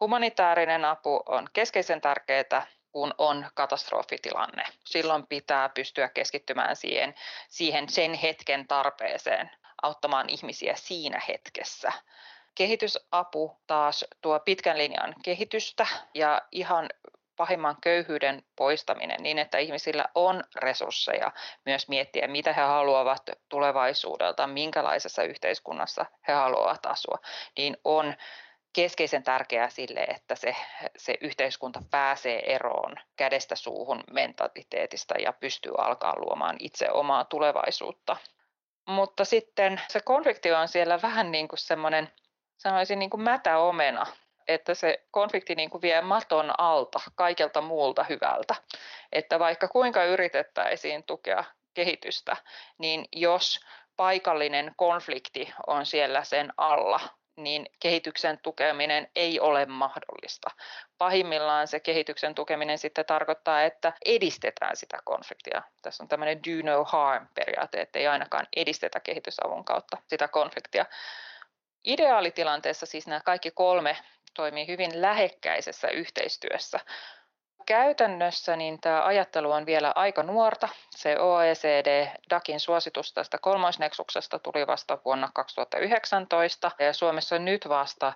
Humanitaarinen 0.00 0.84
apu 0.84 1.22
on 1.26 1.48
keskeisen 1.52 2.00
tärkeää, 2.00 2.66
kun 2.92 3.14
on 3.18 3.46
katastrofitilanne. 3.54 4.64
Silloin 4.84 5.26
pitää 5.26 5.68
pystyä 5.68 6.08
keskittymään 6.08 6.76
siihen, 6.76 7.14
siihen 7.48 7.88
sen 7.88 8.14
hetken 8.14 8.68
tarpeeseen, 8.68 9.50
auttamaan 9.82 10.28
ihmisiä 10.28 10.74
siinä 10.76 11.20
hetkessä. 11.28 11.92
Kehitysapu 12.54 13.60
taas 13.66 14.04
tuo 14.20 14.40
pitkän 14.40 14.78
linjan 14.78 15.14
kehitystä 15.24 15.86
ja 16.14 16.42
ihan 16.52 16.88
pahimman 17.36 17.76
köyhyyden 17.80 18.42
poistaminen 18.56 19.22
niin, 19.22 19.38
että 19.38 19.58
ihmisillä 19.58 20.04
on 20.14 20.44
resursseja 20.56 21.32
myös 21.66 21.88
miettiä, 21.88 22.28
mitä 22.28 22.52
he 22.52 22.60
haluavat 22.62 23.22
tulevaisuudelta, 23.48 24.46
minkälaisessa 24.46 25.22
yhteiskunnassa 25.22 26.06
he 26.28 26.32
haluavat 26.32 26.86
asua, 26.86 27.18
niin 27.56 27.76
on 27.84 28.14
keskeisen 28.72 29.22
tärkeää 29.22 29.70
sille, 29.70 30.00
että 30.00 30.34
se, 30.34 30.56
se 30.96 31.14
yhteiskunta 31.20 31.82
pääsee 31.90 32.54
eroon 32.54 32.96
kädestä 33.16 33.56
suuhun 33.56 34.04
mentaliteetista 34.12 35.14
ja 35.18 35.32
pystyy 35.32 35.72
alkaa 35.78 36.14
luomaan 36.18 36.56
itse 36.58 36.90
omaa 36.90 37.24
tulevaisuutta. 37.24 38.16
Mutta 38.88 39.24
sitten 39.24 39.80
se 39.88 40.00
konflikti 40.00 40.52
on 40.52 40.68
siellä 40.68 41.02
vähän 41.02 41.30
niin 41.30 41.48
kuin 41.48 41.58
semmoinen, 41.58 42.12
sanoisin 42.56 42.98
niin 42.98 43.10
kuin 43.10 43.22
mätä 43.22 43.58
omena, 43.58 44.06
että 44.48 44.74
se 44.74 45.06
konflikti 45.10 45.54
niin 45.54 45.70
kuin 45.70 45.82
vie 45.82 46.00
maton 46.00 46.60
alta 46.60 47.00
kaikelta 47.14 47.60
muulta 47.60 48.04
hyvältä. 48.04 48.54
Että 49.12 49.38
vaikka 49.38 49.68
kuinka 49.68 50.04
yritettäisiin 50.04 51.04
tukea 51.04 51.44
kehitystä, 51.74 52.36
niin 52.78 53.04
jos 53.12 53.60
paikallinen 53.96 54.72
konflikti 54.76 55.54
on 55.66 55.86
siellä 55.86 56.24
sen 56.24 56.52
alla, 56.56 57.00
niin 57.44 57.66
kehityksen 57.80 58.38
tukeminen 58.42 59.08
ei 59.16 59.40
ole 59.40 59.66
mahdollista. 59.66 60.50
Pahimmillaan 60.98 61.68
se 61.68 61.80
kehityksen 61.80 62.34
tukeminen 62.34 62.78
sitten 62.78 63.04
tarkoittaa, 63.04 63.62
että 63.62 63.92
edistetään 64.04 64.76
sitä 64.76 64.98
konfliktia. 65.04 65.62
Tässä 65.82 66.02
on 66.02 66.08
tämmöinen 66.08 66.40
do 66.42 66.72
no 66.72 66.84
harm 66.84 67.28
periaate, 67.34 67.80
että 67.80 67.98
ei 67.98 68.06
ainakaan 68.06 68.46
edistetä 68.56 69.00
kehitysavun 69.00 69.64
kautta 69.64 69.96
sitä 70.06 70.28
konfliktia. 70.28 70.86
Ideaalitilanteessa 71.84 72.86
siis 72.86 73.06
nämä 73.06 73.20
kaikki 73.24 73.50
kolme 73.50 73.96
toimii 74.34 74.66
hyvin 74.66 75.02
lähekkäisessä 75.02 75.88
yhteistyössä. 75.88 76.80
Käytännössä 77.70 78.56
niin 78.56 78.80
tämä 78.80 79.04
ajattelu 79.04 79.52
on 79.52 79.66
vielä 79.66 79.92
aika 79.94 80.22
nuorta. 80.22 80.68
Se 80.90 81.20
OECD 81.20 82.08
DAKin 82.30 82.60
suositus 82.60 83.12
tästä 83.12 83.38
kolmoisneksuksesta 83.38 84.38
tuli 84.38 84.66
vasta 84.66 84.98
vuonna 85.04 85.30
2019 85.34 86.70
ja 86.78 86.92
Suomessa 86.92 87.38
nyt 87.38 87.68
vasta 87.68 88.12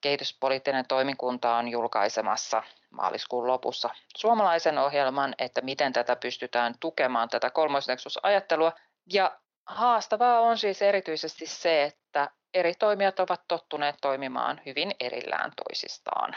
kehityspoliittinen 0.00 0.84
toimikunta 0.88 1.56
on 1.56 1.68
julkaisemassa 1.68 2.62
maaliskuun 2.90 3.46
lopussa 3.46 3.90
suomalaisen 4.16 4.78
ohjelman, 4.78 5.34
että 5.38 5.60
miten 5.60 5.92
tätä 5.92 6.16
pystytään 6.16 6.74
tukemaan, 6.80 7.28
tätä 7.28 7.50
kolmoisneksusajattelua. 7.50 8.72
Ja 9.12 9.38
haastavaa 9.66 10.40
on 10.40 10.58
siis 10.58 10.82
erityisesti 10.82 11.46
se, 11.46 11.84
että 11.84 12.30
eri 12.54 12.74
toimijat 12.74 13.20
ovat 13.20 13.40
tottuneet 13.48 13.96
toimimaan 14.00 14.60
hyvin 14.66 14.94
erillään 15.00 15.52
toisistaan. 15.56 16.36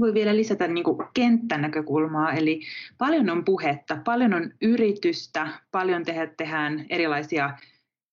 Voi 0.00 0.14
vielä 0.14 0.36
lisätä 0.36 0.68
niin 0.68 0.84
kuin 0.84 0.98
kenttänäkökulmaa, 1.14 2.32
eli 2.32 2.60
paljon 2.98 3.30
on 3.30 3.44
puhetta, 3.44 3.98
paljon 4.04 4.34
on 4.34 4.50
yritystä, 4.62 5.48
paljon 5.70 6.04
tehdä, 6.04 6.26
tehdään 6.26 6.86
erilaisia 6.90 7.58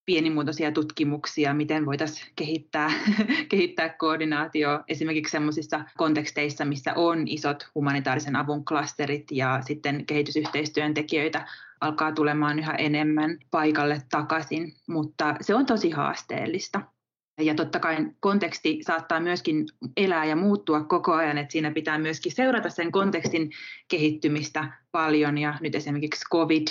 pienimuotoisia 0.06 0.72
tutkimuksia, 0.72 1.54
miten 1.54 1.86
voitaisiin 1.86 2.32
kehittää, 2.36 2.92
kehittää 3.52 3.90
koordinaatio 3.90 4.84
esimerkiksi 4.88 5.32
sellaisissa 5.32 5.86
konteksteissa, 5.98 6.66
missä 6.66 6.94
on 6.96 7.28
isot 7.28 7.68
humanitaarisen 7.76 8.36
avun 8.36 8.66
klasterit 8.66 9.32
ja 9.32 9.62
sitten 9.66 10.06
kehitysyhteistyön 10.06 10.94
tekijöitä 10.94 11.48
alkaa 11.82 12.12
tulemaan 12.12 12.60
yhä 12.60 12.74
enemmän 12.74 13.38
paikalle 13.52 14.02
takaisin, 14.10 14.74
mutta 14.88 15.36
se 15.42 15.56
on 15.56 15.66
tosi 15.66 15.90
haasteellista. 15.90 16.82
Ja 17.40 17.56
totta 17.56 17.80
kai 17.80 17.98
konteksti 18.20 18.80
saattaa 18.82 19.20
myöskin 19.20 19.66
elää 19.98 20.26
ja 20.26 20.36
muuttua 20.36 20.84
koko 20.84 21.14
ajan, 21.14 21.38
että 21.38 21.52
siinä 21.52 21.72
pitää 21.72 21.98
myöskin 21.98 22.32
seurata 22.32 22.70
sen 22.70 22.92
kontekstin 22.92 23.52
kehittymistä 23.88 24.74
paljon. 24.92 25.38
Ja 25.38 25.54
nyt 25.62 25.76
esimerkiksi 25.76 26.26
COVID 26.32 26.68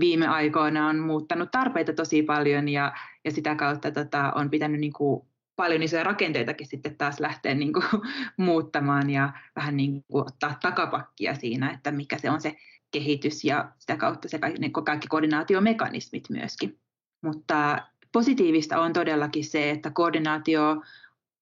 viime 0.00 0.26
aikoina 0.26 0.88
on 0.88 0.98
muuttanut 0.98 1.50
tarpeita 1.50 1.92
tosi 1.92 2.22
paljon 2.22 2.68
ja, 2.68 2.92
ja 3.24 3.30
sitä 3.30 3.54
kautta 3.54 3.90
tota, 3.90 4.32
on 4.34 4.50
pitänyt 4.50 4.80
niin 4.80 4.92
kuin 4.92 5.26
paljon 5.56 5.82
isoja 5.82 6.04
rakenteitakin 6.04 6.66
sitten 6.66 6.96
taas 6.96 7.20
lähteä 7.20 7.54
niin 7.54 7.72
kuin, 7.72 7.84
muuttamaan 8.36 9.10
ja 9.10 9.32
vähän 9.56 9.76
niin 9.76 10.04
kuin 10.08 10.26
ottaa 10.26 10.58
takapakkia 10.62 11.34
siinä, 11.34 11.70
että 11.70 11.90
mikä 11.90 12.18
se 12.18 12.30
on 12.30 12.40
se 12.40 12.56
kehitys 12.90 13.44
ja 13.44 13.72
sitä 13.78 13.96
kautta 13.96 14.28
se 14.28 14.38
kaikki, 14.38 14.60
niin 14.60 14.72
kaikki 14.72 15.08
koordinaatiomekanismit 15.08 16.30
myöskin. 16.30 16.80
Mutta 17.22 17.86
positiivista 18.12 18.80
on 18.80 18.92
todellakin 18.92 19.44
se, 19.44 19.70
että 19.70 19.90
koordinaatio 19.90 20.82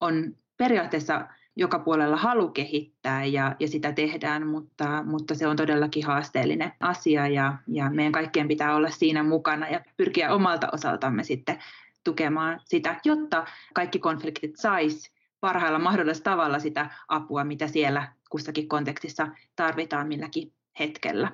on 0.01 0.37
periaatteessa 0.57 1.27
joka 1.57 1.79
puolella 1.79 2.17
halu 2.17 2.49
kehittää 2.49 3.25
ja, 3.25 3.57
ja 3.61 3.69
sitä 3.69 3.93
tehdään, 3.93 4.47
mutta, 4.47 5.03
mutta 5.03 5.35
se 5.35 5.47
on 5.47 5.57
todellakin 5.57 6.07
haasteellinen 6.07 6.73
asia 6.81 7.29
ja, 7.29 7.59
ja 7.67 7.91
meidän 7.91 8.13
kaikkien 8.13 8.49
pitää 8.49 8.75
olla 8.75 8.91
siinä 8.91 9.23
mukana 9.23 9.69
ja 9.69 9.81
pyrkiä 9.97 10.35
omalta 10.35 10.69
osaltamme 10.73 11.25
sitten 11.25 11.59
tukemaan 12.05 12.61
sitä, 12.65 13.01
jotta 13.05 13.47
kaikki 13.75 13.99
konfliktit 13.99 14.57
sais 14.57 15.13
parhaalla 15.41 15.79
mahdollisella 15.79 16.25
tavalla 16.25 16.59
sitä 16.59 16.91
apua, 17.09 17.45
mitä 17.45 17.67
siellä 17.67 18.13
kussakin 18.31 18.69
kontekstissa 18.69 19.29
tarvitaan 19.57 20.09
milläkin 20.09 20.53
hetkellä. 20.79 21.33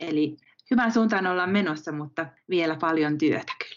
Eli 0.00 0.36
hyvän 0.70 0.92
suuntaan 0.92 1.26
ollaan 1.26 1.50
menossa, 1.50 1.92
mutta 1.92 2.26
vielä 2.50 2.76
paljon 2.76 3.18
työtä 3.18 3.52
kyllä 3.58 3.75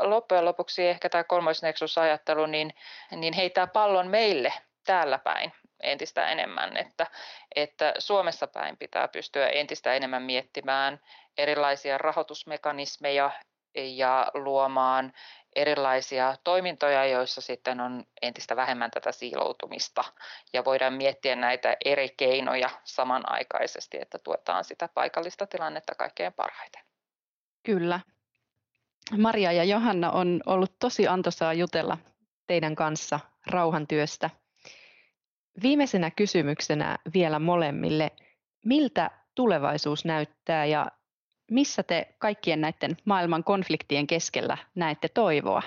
loppujen 0.00 0.44
lopuksi 0.44 0.88
ehkä 0.88 1.08
tämä 1.08 1.24
kolmoisneksusajattelu 1.24 2.46
niin, 2.46 2.74
niin 3.10 3.34
heittää 3.34 3.66
pallon 3.66 4.08
meille 4.08 4.52
täällä 4.84 5.18
päin 5.18 5.52
entistä 5.80 6.28
enemmän, 6.28 6.76
että, 6.76 7.06
että 7.56 7.94
Suomessa 7.98 8.46
päin 8.46 8.76
pitää 8.76 9.08
pystyä 9.08 9.48
entistä 9.48 9.94
enemmän 9.94 10.22
miettimään 10.22 11.00
erilaisia 11.38 11.98
rahoitusmekanismeja 11.98 13.30
ja 13.74 14.30
luomaan 14.34 15.12
erilaisia 15.56 16.36
toimintoja, 16.44 17.06
joissa 17.06 17.40
sitten 17.40 17.80
on 17.80 18.04
entistä 18.22 18.56
vähemmän 18.56 18.90
tätä 18.90 19.12
siiloutumista 19.12 20.04
ja 20.52 20.64
voidaan 20.64 20.92
miettiä 20.94 21.36
näitä 21.36 21.76
eri 21.84 22.08
keinoja 22.16 22.70
samanaikaisesti, 22.84 23.98
että 24.00 24.18
tuetaan 24.18 24.64
sitä 24.64 24.88
paikallista 24.94 25.46
tilannetta 25.46 25.94
kaikkein 25.94 26.32
parhaiten. 26.32 26.82
Kyllä, 27.62 28.00
Maria 29.18 29.52
ja 29.52 29.64
Johanna 29.64 30.10
on 30.10 30.40
ollut 30.46 30.78
tosi 30.78 31.08
antoisaa 31.08 31.52
jutella 31.52 31.98
teidän 32.46 32.76
kanssa 32.76 33.20
rauhantyöstä. 33.46 34.30
Viimeisenä 35.62 36.10
kysymyksenä 36.10 36.98
vielä 37.14 37.38
molemmille, 37.38 38.10
miltä 38.64 39.10
tulevaisuus 39.34 40.04
näyttää 40.04 40.64
ja 40.64 40.86
missä 41.50 41.82
te 41.82 42.14
kaikkien 42.18 42.60
näiden 42.60 42.96
maailman 43.04 43.44
konfliktien 43.44 44.06
keskellä 44.06 44.58
näette 44.74 45.08
toivoa? 45.08 45.62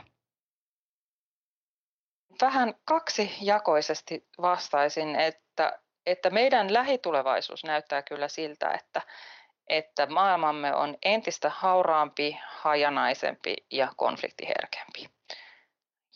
Vähän 2.42 2.74
kaksijakoisesti 2.86 4.28
vastaisin, 4.42 5.16
että, 5.16 5.80
että 6.06 6.30
meidän 6.30 6.74
lähitulevaisuus 6.74 7.64
näyttää 7.64 8.02
kyllä 8.02 8.28
siltä, 8.28 8.72
että, 8.72 9.02
että 9.70 10.06
maailmamme 10.06 10.76
on 10.76 10.98
entistä 11.06 11.50
hauraampi, 11.50 12.40
hajanaisempi 12.48 13.56
ja 13.72 13.88
konfliktiherkempi. 13.96 15.10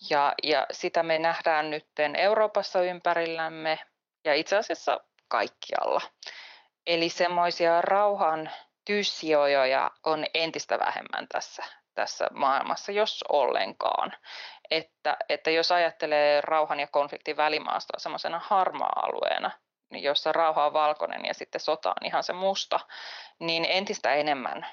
Ja, 0.10 0.34
ja 0.44 0.68
sitä 0.72 1.04
me 1.04 1.20
nähdään 1.20 1.70
nyt 1.70 1.88
Euroopassa 2.18 2.82
ympärillämme 2.82 3.80
ja 4.26 4.34
itse 4.34 4.58
asiassa 4.58 5.00
kaikkialla. 5.28 6.02
Eli 6.88 7.10
semmoisia 7.10 7.82
rauhan 7.82 8.50
tyssiojoja 8.86 9.92
on 10.06 10.26
entistä 10.34 10.80
vähemmän 10.80 11.28
tässä, 11.28 11.64
tässä 11.94 12.28
maailmassa, 12.34 12.92
jos 12.92 13.24
ollenkaan. 13.30 14.14
Että, 14.72 15.18
että 15.30 15.52
jos 15.52 15.72
ajattelee 15.72 16.42
rauhan 16.42 16.80
ja 16.80 16.88
konfliktin 16.88 17.38
välimaastoa 17.38 18.00
semmoisena 18.00 18.42
harmaa-alueena, 18.44 19.52
jossa 19.96 20.32
rauha 20.32 20.66
on 20.66 20.74
valkoinen 20.74 21.26
ja 21.26 21.34
sitten 21.34 21.62
sota 21.62 21.90
on 21.90 22.06
ihan 22.06 22.24
se 22.24 22.34
musta, 22.34 22.80
niin 23.40 23.66
entistä 23.70 24.14
enemmän 24.14 24.66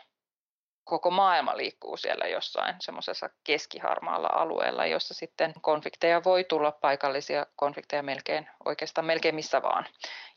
koko 0.84 1.10
maailma 1.10 1.56
liikkuu 1.56 1.96
siellä 1.96 2.26
jossain 2.26 2.74
semmoisessa 2.80 3.30
keskiharmaalla 3.44 4.28
alueella, 4.32 4.86
jossa 4.86 5.14
sitten 5.14 5.52
konflikteja 5.60 6.24
voi 6.24 6.44
tulla, 6.44 6.72
paikallisia 6.72 7.46
konflikteja 7.56 8.02
melkein, 8.02 8.50
oikeastaan 8.64 9.04
melkein 9.04 9.34
missä 9.34 9.62
vaan. 9.62 9.86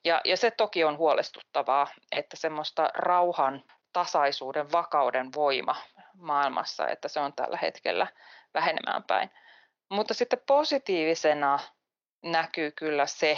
Ja, 0.04 0.22
ja 0.26 0.38
se 0.38 0.52
toki 0.52 0.84
on 0.84 0.98
huolestuttavaa, 0.98 1.88
että 2.12 2.38
semmoista 2.38 2.90
rauhan, 2.94 3.64
tasaisuuden, 3.94 4.72
vakauden 4.72 5.30
voima 5.36 5.76
maailmassa, 6.18 6.88
että 6.88 7.08
se 7.08 7.20
on 7.20 7.34
tällä 7.34 7.58
hetkellä 7.62 8.08
vähenemään 8.54 9.04
päin. 9.04 9.30
Mutta 9.90 10.14
sitten 10.14 10.42
positiivisena 10.48 11.60
näkyy 12.24 12.72
kyllä 12.72 13.06
se, 13.06 13.38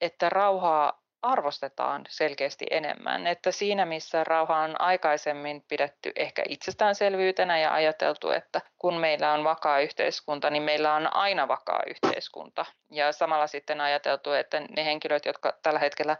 että 0.00 0.28
rauhaa 0.28 1.00
arvostetaan 1.22 2.04
selkeästi 2.08 2.66
enemmän. 2.70 3.26
Että 3.26 3.50
siinä, 3.50 3.86
missä 3.86 4.24
rauha 4.24 4.58
on 4.58 4.80
aikaisemmin 4.80 5.64
pidetty 5.68 6.12
ehkä 6.16 6.42
itsestäänselvyytenä 6.48 7.58
ja 7.58 7.74
ajateltu, 7.74 8.30
että 8.30 8.60
kun 8.78 8.94
meillä 8.94 9.32
on 9.32 9.44
vakaa 9.44 9.80
yhteiskunta, 9.80 10.50
niin 10.50 10.62
meillä 10.62 10.94
on 10.94 11.16
aina 11.16 11.48
vakaa 11.48 11.82
yhteiskunta. 11.86 12.64
Ja 12.90 13.12
samalla 13.12 13.46
sitten 13.46 13.80
ajateltu, 13.80 14.32
että 14.32 14.60
ne 14.60 14.84
henkilöt, 14.84 15.26
jotka 15.26 15.58
tällä 15.62 15.78
hetkellä 15.78 16.16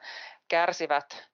kärsivät 0.48 1.30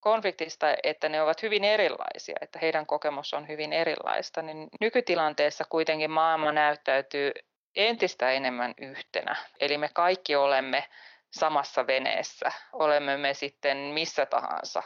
konfliktista, 0.00 0.66
että 0.82 1.08
ne 1.08 1.22
ovat 1.22 1.42
hyvin 1.42 1.64
erilaisia, 1.64 2.36
että 2.40 2.58
heidän 2.62 2.86
kokemus 2.86 3.34
on 3.34 3.48
hyvin 3.48 3.72
erilaista, 3.72 4.42
niin 4.42 4.68
nykytilanteessa 4.80 5.64
kuitenkin 5.68 6.10
maailma 6.10 6.52
näyttäytyy 6.52 7.32
entistä 7.76 8.30
enemmän 8.30 8.74
yhtenä. 8.78 9.36
Eli 9.60 9.78
me 9.78 9.88
kaikki 9.94 10.36
olemme 10.36 10.84
samassa 11.30 11.86
veneessä, 11.86 12.52
olemme 12.72 13.16
me 13.16 13.34
sitten 13.34 13.76
missä 13.76 14.26
tahansa, 14.26 14.82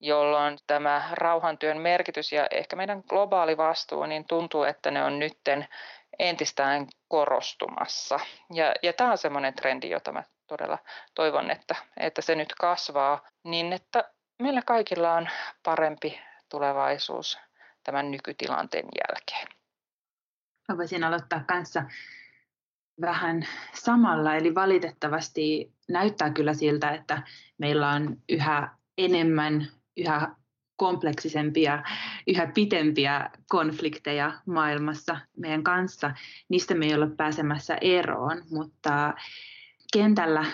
jolloin 0.00 0.58
tämä 0.66 1.08
rauhantyön 1.12 1.78
merkitys 1.78 2.32
ja 2.32 2.46
ehkä 2.50 2.76
meidän 2.76 3.02
globaali 3.08 3.56
vastuu, 3.56 4.06
niin 4.06 4.24
tuntuu, 4.28 4.64
että 4.64 4.90
ne 4.90 5.04
on 5.04 5.18
nytten 5.18 5.68
entistään 6.18 6.86
korostumassa. 7.08 8.20
Ja, 8.52 8.74
ja 8.82 8.92
tämä 8.92 9.10
on 9.10 9.18
semmoinen 9.18 9.54
trendi, 9.54 9.90
jota 9.90 10.12
mä 10.12 10.22
todella 10.46 10.78
toivon, 11.14 11.50
että, 11.50 11.74
että 11.96 12.22
se 12.22 12.34
nyt 12.34 12.54
kasvaa, 12.60 13.28
niin 13.44 13.72
että 13.72 14.04
meillä 14.38 14.62
kaikilla 14.62 15.12
on 15.12 15.28
parempi 15.62 16.20
tulevaisuus 16.48 17.38
tämän 17.84 18.10
nykytilanteen 18.10 18.84
jälkeen. 18.84 19.48
Mä 20.68 20.78
voisin 20.78 21.04
aloittaa 21.04 21.44
kanssa 21.46 21.82
vähän 23.00 23.46
samalla, 23.74 24.34
eli 24.34 24.54
valitettavasti 24.54 25.72
näyttää 25.88 26.30
kyllä 26.30 26.54
siltä, 26.54 26.90
että 26.90 27.22
meillä 27.58 27.90
on 27.90 28.16
yhä 28.28 28.68
enemmän, 28.98 29.68
yhä 29.96 30.36
kompleksisempia, 30.76 31.82
yhä 32.26 32.46
pitempiä 32.46 33.30
konflikteja 33.48 34.32
maailmassa 34.46 35.16
meidän 35.36 35.62
kanssa. 35.62 36.10
Niistä 36.48 36.74
me 36.74 36.86
ei 36.86 36.94
olla 36.94 37.10
pääsemässä 37.16 37.78
eroon, 37.80 38.42
mutta 38.50 39.14
kentällä 39.92 40.44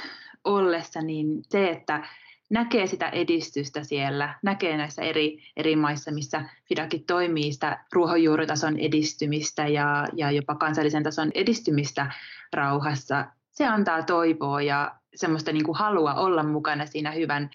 ollessa 0.44 1.02
niin 1.02 1.26
se, 1.48 1.68
että 1.68 2.08
näkee 2.50 2.86
sitä 2.86 3.08
edistystä 3.08 3.84
siellä, 3.84 4.34
näkee 4.42 4.76
näissä 4.76 5.02
eri, 5.02 5.38
eri 5.56 5.76
maissa, 5.76 6.10
missä 6.10 6.44
Fidakin 6.68 7.04
toimii, 7.06 7.52
sitä 7.52 7.84
ruohonjuuritason 7.92 8.78
edistymistä 8.78 9.66
ja, 9.66 10.06
ja 10.12 10.30
jopa 10.30 10.54
kansallisen 10.54 11.02
tason 11.02 11.30
edistymistä 11.34 12.12
rauhassa. 12.52 13.26
Se 13.50 13.66
antaa 13.66 14.02
toivoa 14.02 14.62
ja 14.62 14.94
semmoista 15.14 15.52
niin 15.52 15.64
kuin 15.64 15.78
halua 15.78 16.14
olla 16.14 16.42
mukana 16.42 16.86
siinä 16.86 17.10
hyvän 17.10 17.50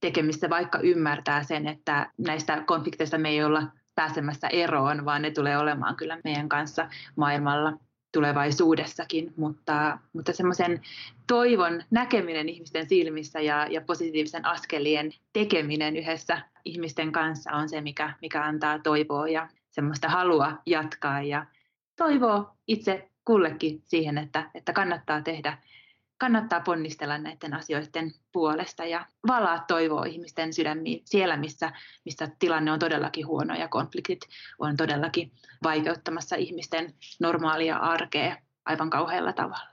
tekemistä, 0.00 0.50
vaikka 0.50 0.78
ymmärtää 0.78 1.42
sen, 1.42 1.66
että 1.66 2.10
näistä 2.18 2.62
konflikteista 2.66 3.18
me 3.18 3.28
ei 3.28 3.44
olla 3.44 3.62
pääsemässä 3.94 4.48
eroon, 4.48 5.04
vaan 5.04 5.22
ne 5.22 5.30
tulee 5.30 5.58
olemaan 5.58 5.96
kyllä 5.96 6.18
meidän 6.24 6.48
kanssa 6.48 6.88
maailmalla 7.16 7.72
tulevaisuudessakin, 8.12 9.32
mutta, 9.36 9.98
mutta 10.12 10.32
semmoisen 10.32 10.80
toivon 11.26 11.82
näkeminen 11.90 12.48
ihmisten 12.48 12.88
silmissä 12.88 13.40
ja, 13.40 13.66
ja 13.70 13.80
positiivisen 13.80 14.44
askelien 14.44 15.12
tekeminen 15.32 15.96
yhdessä 15.96 16.42
ihmisten 16.64 17.12
kanssa 17.12 17.52
on 17.52 17.68
se, 17.68 17.80
mikä, 17.80 18.14
mikä 18.22 18.44
antaa 18.44 18.78
toivoa 18.78 19.28
ja 19.28 19.48
semmoista 19.70 20.08
halua 20.08 20.52
jatkaa. 20.66 21.22
Ja 21.22 21.46
toivoa 21.96 22.56
itse 22.68 23.10
kullekin 23.24 23.82
siihen, 23.86 24.18
että, 24.18 24.50
että 24.54 24.72
kannattaa 24.72 25.22
tehdä 25.22 25.58
kannattaa 26.20 26.60
ponnistella 26.60 27.18
näiden 27.18 27.54
asioiden 27.54 28.12
puolesta 28.32 28.84
ja 28.84 29.06
valaa 29.26 29.64
toivoa 29.68 30.04
ihmisten 30.04 30.52
sydämiin 30.52 31.02
siellä, 31.04 31.36
missä, 31.36 31.72
missä 32.04 32.28
tilanne 32.38 32.72
on 32.72 32.78
todellakin 32.78 33.26
huono 33.26 33.54
ja 33.54 33.68
konfliktit 33.68 34.20
on 34.58 34.76
todellakin 34.76 35.32
vaikeuttamassa 35.62 36.36
ihmisten 36.36 36.94
normaalia 37.20 37.76
arkea 37.76 38.36
aivan 38.64 38.90
kauhealla 38.90 39.32
tavalla. 39.32 39.70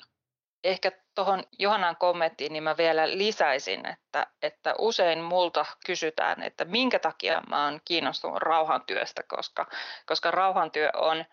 Ehkä 0.63 0.91
tuohon 1.15 1.43
Johannan 1.59 1.95
kommenttiin 1.97 2.53
niin 2.53 2.63
mä 2.63 2.77
vielä 2.77 3.17
lisäisin, 3.17 3.85
että, 3.85 4.27
että 4.41 4.75
usein 4.79 5.23
multa 5.23 5.65
kysytään, 5.85 6.43
että 6.43 6.65
minkä 6.65 6.99
takia 6.99 7.41
mä 7.49 7.65
oon 7.65 7.79
kiinnostunut 7.85 8.37
rauhantyöstä, 8.37 9.23
koska, 9.27 9.67
koska 10.05 10.31
rauhantyö 10.31 10.89
on 10.93 11.25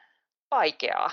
vaikeaa. 0.51 1.11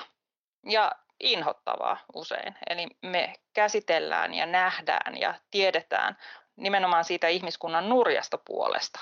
Ja 0.66 0.92
inhottavaa 1.24 1.98
usein. 2.14 2.56
Eli 2.70 2.88
me 3.02 3.34
käsitellään 3.54 4.34
ja 4.34 4.46
nähdään 4.46 5.18
ja 5.18 5.34
tiedetään 5.52 6.18
nimenomaan 6.56 7.04
siitä 7.04 7.28
ihmiskunnan 7.28 7.90
nurjasta 7.90 8.38
puolesta. 8.38 9.00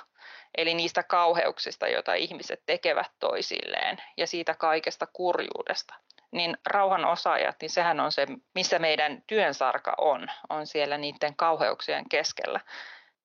Eli 0.58 0.74
niistä 0.74 1.04
kauheuksista, 1.04 1.88
joita 1.88 2.14
ihmiset 2.14 2.64
tekevät 2.66 3.12
toisilleen 3.20 3.98
ja 4.18 4.28
siitä 4.28 4.54
kaikesta 4.54 5.08
kurjuudesta. 5.14 5.96
Niin 6.32 6.58
rauhan 6.66 7.06
osaajat, 7.06 7.56
niin 7.62 7.70
sehän 7.70 8.00
on 8.00 8.12
se, 8.12 8.28
missä 8.56 8.80
meidän 8.80 9.24
työnsarka 9.28 9.94
on, 9.98 10.28
on 10.50 10.68
siellä 10.68 10.98
niiden 10.98 11.36
kauheuksien 11.36 12.10
keskellä. 12.10 12.60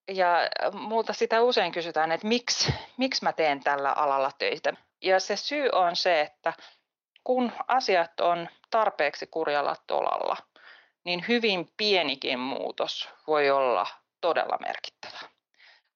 Ja 0.08 0.48
muuta 0.72 1.12
sitä 1.12 1.42
usein 1.42 1.72
kysytään, 1.72 2.12
että 2.12 2.26
miksi, 2.26 2.74
miksi 2.96 3.24
mä 3.24 3.32
teen 3.32 3.60
tällä 3.60 3.92
alalla 3.92 4.30
töitä. 4.38 4.72
Ja 5.02 5.20
se 5.20 5.36
syy 5.36 5.68
on 5.72 5.96
se, 5.96 6.20
että 6.20 6.52
kun 7.24 7.52
asiat 7.68 8.20
on 8.20 8.48
tarpeeksi 8.70 9.26
kurjalla 9.26 9.76
tolalla, 9.86 10.36
niin 11.04 11.24
hyvin 11.28 11.68
pienikin 11.76 12.38
muutos 12.38 13.08
voi 13.26 13.50
olla 13.50 13.86
todella 14.20 14.58
merkittävä. 14.60 15.18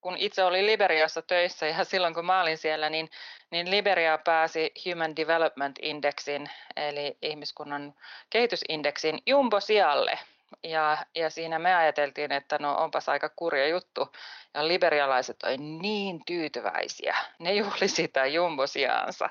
Kun 0.01 0.17
itse 0.17 0.43
olin 0.43 0.65
Liberiassa 0.65 1.21
töissä 1.21 1.67
ja 1.67 1.83
silloin 1.83 2.13
kun 2.13 2.25
mä 2.25 2.41
olin 2.41 2.57
siellä, 2.57 2.89
niin, 2.89 3.09
niin 3.51 3.71
Liberia 3.71 4.17
pääsi 4.17 4.71
Human 4.85 5.15
Development 5.15 5.79
Indexin 5.81 6.49
eli 6.75 7.17
ihmiskunnan 7.21 7.93
kehitysindeksin 8.29 9.19
jumbo-sijalle. 9.25 10.19
Ja, 10.63 10.97
ja 11.15 11.29
siinä 11.29 11.59
me 11.59 11.75
ajateltiin, 11.75 12.31
että 12.31 12.57
no 12.59 12.75
onpas 12.77 13.09
aika 13.09 13.29
kurja 13.35 13.67
juttu. 13.67 14.13
Ja 14.53 14.67
liberialaiset 14.67 15.43
olivat 15.43 15.81
niin 15.81 16.25
tyytyväisiä. 16.25 17.17
Ne 17.39 17.53
juhli 17.53 17.87
sitä 17.87 18.25
jumbo-sijaansa 18.25 19.29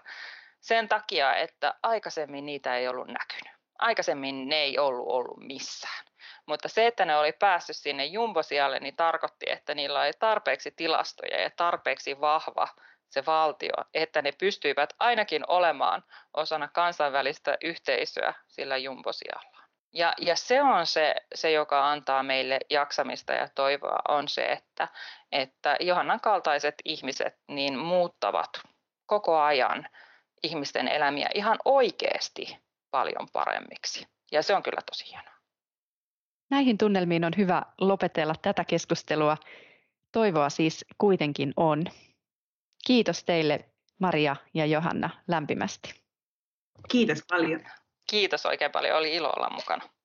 sen 0.69 0.89
takia, 0.89 1.37
että 1.37 1.75
aikaisemmin 1.83 2.47
niitä 2.47 2.77
ei 2.77 2.89
ollut 2.89 3.07
näkynyt. 3.07 3.59
Aikaisemmin 3.79 4.49
ne 4.49 4.57
ei 4.57 4.79
ollut 4.79 5.09
ollut 5.09 5.39
missään. 5.39 6.05
Mutta 6.47 6.69
se, 6.69 6.87
että 6.87 7.05
ne 7.05 7.17
oli 7.17 7.33
päässyt 7.33 7.77
sinne 7.77 8.05
jumbosialle, 8.05 8.81
niin 8.81 8.97
tarkoitti, 8.97 9.47
että 9.51 9.75
niillä 9.75 10.01
oli 10.01 10.11
tarpeeksi 10.19 10.71
tilastoja 10.71 11.41
ja 11.41 11.51
tarpeeksi 11.57 12.21
vahva 12.21 12.69
se 13.09 13.27
valtio, 13.27 13.75
että 13.95 14.23
ne 14.23 14.33
pystyivät 14.33 14.95
ainakin 14.99 15.45
olemaan 15.49 16.05
osana 16.35 16.69
kansainvälistä 16.69 17.59
yhteisöä 17.65 18.35
sillä 18.47 18.77
jumbosialla. 18.77 19.59
Ja, 19.93 20.13
ja 20.19 20.37
se 20.37 20.63
on 20.63 20.87
se, 20.87 21.15
se, 21.35 21.51
joka 21.51 21.91
antaa 21.91 22.23
meille 22.23 22.59
jaksamista 22.71 23.33
ja 23.33 23.49
toivoa, 23.55 23.99
on 24.09 24.29
se, 24.29 24.45
että, 24.45 24.89
että 25.33 25.77
Johannan 25.81 26.21
kaltaiset 26.21 26.75
ihmiset 26.85 27.37
niin 27.49 27.79
muuttavat 27.79 28.51
koko 29.07 29.41
ajan 29.41 29.89
ihmisten 30.43 30.89
elämiä 30.89 31.29
ihan 31.35 31.59
oikeasti 31.65 32.57
paljon 32.91 33.29
paremmiksi. 33.33 34.07
Ja 34.33 34.43
se 34.43 34.55
on 34.55 34.63
kyllä 34.63 34.81
tosi 34.87 35.05
hienoa. 35.11 35.35
Näihin 36.51 36.79
tunnelmiin 36.79 37.25
on 37.25 37.33
hyvä 37.37 37.63
lopetella 37.81 38.35
tätä 38.43 38.65
keskustelua. 38.65 39.37
Toivoa 40.13 40.51
siis 40.51 40.85
kuitenkin 40.99 41.53
on. 41.57 41.85
Kiitos 42.87 43.25
teille 43.25 43.69
Maria 43.99 44.37
ja 44.55 44.67
Johanna 44.67 45.11
lämpimästi. 45.29 45.95
Kiitos 46.89 47.25
paljon. 47.29 47.65
Kiitos 48.11 48.47
oikein 48.47 48.73
paljon, 48.73 48.99
oli 48.99 49.15
ilo 49.15 49.33
olla 49.37 49.51
mukana. 49.51 49.98